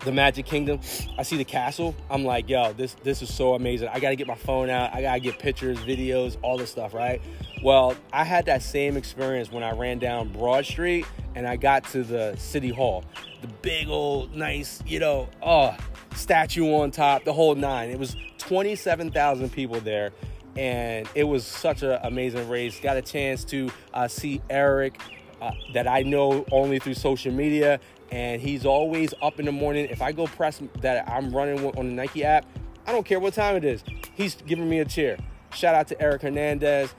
the 0.00 0.12
Magic 0.12 0.46
Kingdom, 0.46 0.80
I 1.18 1.22
see 1.22 1.36
the 1.36 1.44
castle. 1.44 1.94
I'm 2.10 2.24
like, 2.24 2.48
yo, 2.48 2.72
this 2.72 2.94
this 3.02 3.22
is 3.22 3.32
so 3.32 3.54
amazing. 3.54 3.88
I 3.88 4.00
gotta 4.00 4.16
get 4.16 4.26
my 4.26 4.34
phone 4.34 4.70
out. 4.70 4.94
I 4.94 5.02
gotta 5.02 5.20
get 5.20 5.38
pictures, 5.38 5.78
videos, 5.78 6.36
all 6.42 6.58
this 6.58 6.70
stuff, 6.70 6.94
right? 6.94 7.20
Well, 7.62 7.94
I 8.12 8.24
had 8.24 8.46
that 8.46 8.60
same 8.60 8.96
experience 8.96 9.52
when 9.52 9.62
I 9.62 9.70
ran 9.70 10.00
down 10.00 10.32
Broad 10.32 10.66
Street 10.66 11.06
and 11.36 11.46
I 11.46 11.54
got 11.54 11.84
to 11.90 12.02
the 12.02 12.34
City 12.36 12.70
Hall. 12.70 13.04
The 13.40 13.46
big 13.46 13.88
old 13.88 14.34
nice, 14.34 14.82
you 14.84 14.98
know, 14.98 15.28
oh, 15.40 15.76
statue 16.14 16.66
on 16.74 16.90
top, 16.90 17.24
the 17.24 17.32
whole 17.32 17.54
nine. 17.54 17.90
It 17.90 18.00
was 18.00 18.16
27,000 18.38 19.50
people 19.50 19.80
there, 19.80 20.10
and 20.56 21.08
it 21.14 21.24
was 21.24 21.46
such 21.46 21.82
an 21.82 21.98
amazing 22.02 22.48
race. 22.48 22.80
Got 22.80 22.96
a 22.96 23.02
chance 23.02 23.44
to 23.44 23.70
uh, 23.94 24.08
see 24.08 24.42
Eric, 24.50 25.00
uh, 25.40 25.52
that 25.72 25.86
I 25.86 26.02
know 26.02 26.44
only 26.50 26.80
through 26.80 26.94
social 26.94 27.32
media, 27.32 27.80
and 28.10 28.40
he's 28.40 28.66
always 28.66 29.14
up 29.22 29.38
in 29.38 29.46
the 29.46 29.52
morning. 29.52 29.86
If 29.88 30.02
I 30.02 30.12
go 30.12 30.26
press 30.26 30.60
that 30.80 31.08
I'm 31.08 31.34
running 31.34 31.64
on 31.76 31.86
the 31.86 31.92
Nike 31.92 32.24
app, 32.24 32.44
I 32.86 32.92
don't 32.92 33.06
care 33.06 33.20
what 33.20 33.34
time 33.34 33.56
it 33.56 33.64
is. 33.64 33.84
He's 34.14 34.34
giving 34.34 34.68
me 34.68 34.80
a 34.80 34.84
cheer. 34.84 35.16
Shout 35.54 35.74
out 35.74 35.88
to 35.88 36.00
Eric 36.00 36.22
Hernandez, 36.22 36.94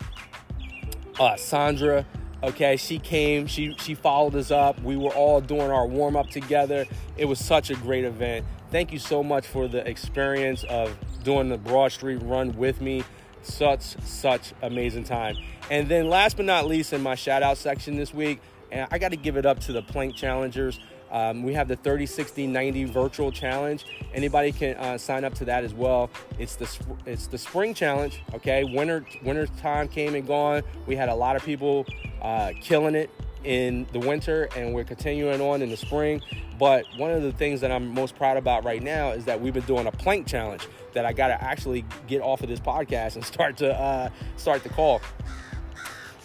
uh, 1.19 1.35
Sandra. 1.35 2.05
Okay, 2.41 2.75
she 2.75 2.99
came, 2.99 3.47
she 3.47 3.73
she 3.79 3.95
followed 3.95 4.35
us 4.35 4.51
up. 4.51 4.81
We 4.81 4.97
were 4.97 5.13
all 5.13 5.39
doing 5.39 5.71
our 5.71 5.87
warm 5.87 6.17
up 6.17 6.29
together. 6.29 6.85
It 7.15 7.25
was 7.25 7.39
such 7.39 7.69
a 7.69 7.75
great 7.75 8.03
event 8.03 8.45
thank 8.73 8.91
you 8.91 8.97
so 8.97 9.21
much 9.21 9.45
for 9.45 9.67
the 9.67 9.87
experience 9.87 10.63
of 10.63 10.97
doing 11.23 11.47
the 11.47 11.59
Broad 11.59 11.91
Street 11.91 12.15
run 12.23 12.57
with 12.57 12.81
me. 12.81 13.03
Such, 13.43 13.81
such 14.03 14.51
amazing 14.63 15.03
time. 15.03 15.35
And 15.69 15.87
then 15.87 16.09
last 16.09 16.37
but 16.37 16.47
not 16.47 16.65
least, 16.65 16.91
in 16.91 17.03
my 17.03 17.13
shout 17.13 17.43
out 17.43 17.57
section 17.57 17.95
this 17.97 18.13
week, 18.13 18.41
and 18.71 18.87
I 18.89 18.97
got 18.97 19.09
to 19.09 19.15
give 19.15 19.37
it 19.37 19.45
up 19.45 19.59
to 19.61 19.73
the 19.73 19.83
Plank 19.83 20.15
Challengers. 20.15 20.79
Um, 21.13 21.43
we 21.43 21.53
have 21.53 21.67
the 21.67 21.75
30, 21.75 22.07
60, 22.07 22.47
90 22.47 22.85
virtual 22.85 23.31
challenge. 23.31 23.85
Anybody 24.13 24.51
can 24.51 24.75
uh, 24.77 24.97
sign 24.97 25.23
up 25.23 25.35
to 25.35 25.45
that 25.45 25.63
as 25.63 25.73
well. 25.73 26.09
It's 26.39 26.55
the 26.55 26.67
it's 27.05 27.27
the 27.27 27.37
spring 27.37 27.75
challenge. 27.75 28.21
Okay, 28.33 28.63
winter 28.63 29.05
winter 29.23 29.45
time 29.61 29.87
came 29.87 30.15
and 30.15 30.27
gone. 30.27 30.63
We 30.87 30.95
had 30.95 31.09
a 31.09 31.15
lot 31.15 31.35
of 31.35 31.45
people 31.45 31.85
uh, 32.21 32.53
killing 32.59 32.95
it 32.95 33.11
in 33.43 33.85
the 33.93 33.99
winter, 33.99 34.49
and 34.55 34.73
we're 34.73 34.83
continuing 34.85 35.39
on 35.39 35.61
in 35.61 35.69
the 35.69 35.77
spring. 35.77 36.21
But 36.57 36.85
one 36.97 37.11
of 37.11 37.21
the 37.21 37.31
things 37.31 37.61
that 37.61 37.71
I'm 37.71 37.93
most 37.93 38.15
proud 38.15 38.37
about 38.37 38.63
right 38.63 38.81
now 38.81 39.11
is 39.11 39.25
that 39.25 39.39
we've 39.39 39.53
been 39.53 39.63
doing 39.63 39.85
a 39.85 39.91
plank 39.91 40.27
challenge 40.27 40.67
that 40.93 41.05
I 41.05 41.13
got 41.13 41.27
to 41.27 41.43
actually 41.43 41.85
get 42.07 42.21
off 42.21 42.41
of 42.41 42.49
this 42.49 42.59
podcast 42.59 43.15
and 43.15 43.25
start 43.33 43.57
to 43.57 43.79
uh, 43.79 44.09
start 44.37 44.63
the 44.63 44.69
call. 44.69 45.01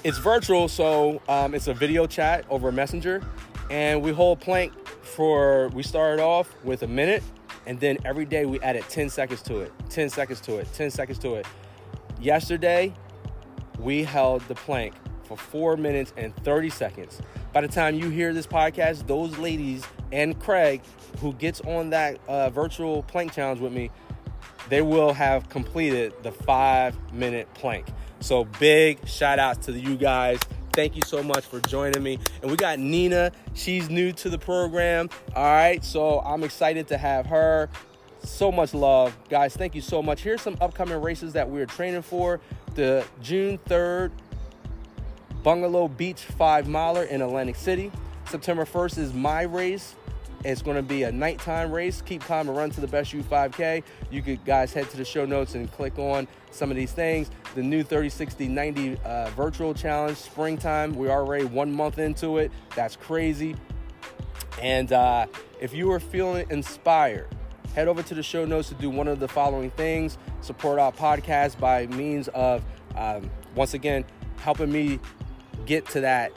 It's 0.05 0.19
virtual, 0.19 0.69
so 0.69 1.21
um, 1.29 1.55
it's 1.55 1.67
a 1.67 1.75
video 1.75 2.07
chat 2.07 2.45
over 2.49 2.71
Messenger, 2.71 3.21
and 3.71 4.03
we 4.03 4.13
hold 4.13 4.41
plank 4.41 4.73
for. 5.03 5.69
We 5.69 5.83
started 5.83 6.23
off 6.23 6.55
with 6.65 6.83
a 6.83 6.89
minute, 6.89 7.23
and 7.67 7.79
then 7.81 7.99
every 8.05 8.25
day 8.25 8.45
we 8.47 8.61
added 8.61 8.85
10 8.89 9.11
seconds 9.11 9.43
to 9.43 9.61
it, 9.61 9.73
10 9.91 10.11
seconds 10.11 10.41
to 10.43 10.59
it, 10.59 10.73
10 10.73 10.91
seconds 10.91 11.19
to 11.21 11.35
it. 11.35 11.47
Yesterday, 12.21 12.93
we 13.79 14.03
held 14.05 14.43
the 14.49 14.55
plank 14.55 14.95
for 15.25 15.37
four 15.37 15.77
minutes 15.77 16.13
and 16.17 16.35
30 16.37 16.71
seconds. 16.71 17.21
by 17.53 17.61
the 17.61 17.69
time 17.69 17.95
you 17.95 18.09
hear 18.09 18.33
this 18.33 18.47
podcast, 18.47 19.07
those 19.07 19.37
ladies 19.39 19.85
and 20.11 20.39
Craig, 20.41 20.81
who 21.21 21.33
gets 21.35 21.61
on 21.63 21.91
that 21.91 22.19
uh, 22.29 22.51
virtual 22.51 23.03
plank 23.03 23.33
challenge 23.33 23.61
with 23.61 23.73
me, 23.73 23.91
they 24.69 24.83
will 24.83 25.13
have 25.13 25.49
completed 25.49 26.13
the 26.23 26.33
five 26.33 26.97
minute 27.13 27.53
plank. 27.55 27.87
So 28.21 28.45
big 28.45 29.07
shout 29.07 29.39
outs 29.39 29.67
to 29.67 29.73
you 29.73 29.97
guys. 29.97 30.41
Thank 30.79 30.95
you 30.95 31.03
so 31.03 31.25
much 31.25 31.45
for 31.45 31.59
joining 31.63 32.05
me. 32.05 32.21
And 32.41 32.49
we 32.49 32.57
got 32.57 32.79
Nina. 32.79 33.33
She's 33.53 33.91
new 33.91 34.13
to 34.13 34.31
the 34.31 34.39
program. 34.39 35.11
All 35.35 35.43
right. 35.43 35.85
So 35.85 36.21
I'm 36.21 36.45
excited 36.45 36.87
to 36.87 36.97
have 36.97 37.27
her. 37.27 37.69
So 38.21 38.53
much 38.53 38.75
love. 38.75 39.19
Guys, 39.29 39.57
thank 39.57 39.75
you 39.75 39.81
so 39.81 40.01
much. 40.01 40.21
Here's 40.21 40.41
some 40.41 40.57
upcoming 40.61 41.03
races 41.03 41.33
that 41.33 41.51
we're 41.51 41.67
training 41.67 42.03
for. 42.03 42.39
The 42.77 43.05
June 43.21 43.59
3rd 43.67 44.13
Bungalow 45.43 45.89
Beach 45.89 46.21
5 46.23 46.69
miler 46.69 47.03
in 47.03 47.23
Atlantic 47.23 47.57
City. 47.57 47.91
September 48.29 48.65
1st 48.65 48.99
is 48.99 49.13
my 49.13 49.43
race. 49.43 49.97
It's 50.45 50.63
going 50.63 50.77
to 50.77 50.83
be 50.83 51.03
a 51.03 51.11
nighttime 51.11 51.73
race. 51.73 52.01
Keep 52.03 52.23
calm 52.23 52.49
and 52.49 52.57
run 52.57 52.71
to 52.71 52.81
the 52.81 52.87
best 52.87 53.13
U 53.13 53.23
5K. 53.23 53.83
You 54.11 54.23
could 54.23 54.45
guys 54.45 54.73
head 54.73 54.89
to 54.91 54.97
the 54.97 55.05
show 55.05 55.25
notes 55.25 55.55
and 55.55 55.71
click 55.73 55.99
on 55.99 56.29
some 56.53 56.71
of 56.71 56.77
these 56.77 56.93
things. 56.93 57.31
The 57.55 57.63
new 57.63 57.83
30, 57.83 58.09
60, 58.09 58.49
90 58.49 58.99
uh, 59.05 59.31
virtual 59.31 59.75
challenge, 59.75 60.17
springtime. 60.17 60.95
We're 60.95 61.11
already 61.11 61.45
one 61.45 61.73
month 61.73 61.99
into 61.99 62.39
it. 62.39 62.53
That's 62.77 62.95
crazy. 62.95 63.57
And 64.63 64.93
uh, 64.93 65.27
if 65.61 65.75
you 65.75 65.91
are 65.91 66.01
feeling 66.01 66.47
inspired, 66.51 67.27
head 67.75 67.89
over 67.89 68.03
to 68.03 68.15
the 68.15 68.23
show 68.23 68.45
notes 68.45 68.69
to 68.69 68.75
do 68.75 68.91
one 68.91 69.09
of 69.09 69.19
the 69.19 69.29
following 69.29 69.71
things. 69.73 70.19
Support 70.41 70.79
our 70.79 70.93
podcast 70.93 71.59
by 71.59 71.87
means 71.89 72.29
of, 72.29 72.65
um, 72.97 73.29
once 73.57 73.75
again, 73.75 74.05
helping 74.37 74.71
me 74.71 75.01
get 75.67 75.87
to 75.91 76.01
that 76.01 76.33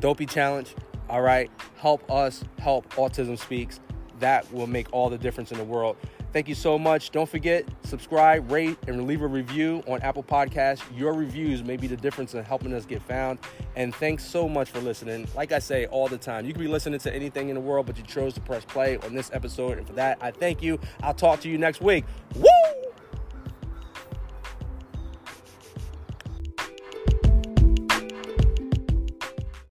dopey 0.00 0.26
challenge 0.26 0.74
all 1.08 1.22
right. 1.22 1.50
Help 1.76 2.10
us 2.10 2.44
help 2.58 2.88
Autism 2.94 3.38
Speaks. 3.38 3.80
That 4.18 4.50
will 4.52 4.66
make 4.66 4.88
all 4.92 5.08
the 5.10 5.18
difference 5.18 5.52
in 5.52 5.58
the 5.58 5.64
world. 5.64 5.96
Thank 6.32 6.46
you 6.46 6.54
so 6.54 6.78
much. 6.78 7.10
Don't 7.10 7.28
forget, 7.28 7.64
subscribe, 7.84 8.50
rate, 8.52 8.76
and 8.86 9.06
leave 9.06 9.22
a 9.22 9.26
review 9.26 9.82
on 9.86 10.02
Apple 10.02 10.22
Podcasts. 10.22 10.82
Your 10.94 11.14
reviews 11.14 11.64
may 11.64 11.78
be 11.78 11.86
the 11.86 11.96
difference 11.96 12.34
in 12.34 12.44
helping 12.44 12.74
us 12.74 12.84
get 12.84 13.02
found. 13.02 13.38
And 13.76 13.94
thanks 13.94 14.24
so 14.24 14.46
much 14.46 14.70
for 14.70 14.80
listening. 14.80 15.26
Like 15.34 15.52
I 15.52 15.58
say 15.58 15.86
all 15.86 16.06
the 16.06 16.18
time, 16.18 16.44
you 16.44 16.52
could 16.52 16.60
be 16.60 16.68
listening 16.68 17.00
to 17.00 17.14
anything 17.14 17.48
in 17.48 17.54
the 17.54 17.60
world, 17.60 17.86
but 17.86 17.96
you 17.96 18.04
chose 18.04 18.34
to 18.34 18.40
press 18.42 18.64
play 18.64 18.98
on 18.98 19.14
this 19.14 19.30
episode. 19.32 19.78
And 19.78 19.86
for 19.86 19.94
that, 19.94 20.18
I 20.20 20.30
thank 20.30 20.62
you. 20.62 20.78
I'll 21.02 21.14
talk 21.14 21.40
to 21.40 21.48
you 21.48 21.56
next 21.56 21.80
week. 21.80 22.04
Woo! 22.34 22.67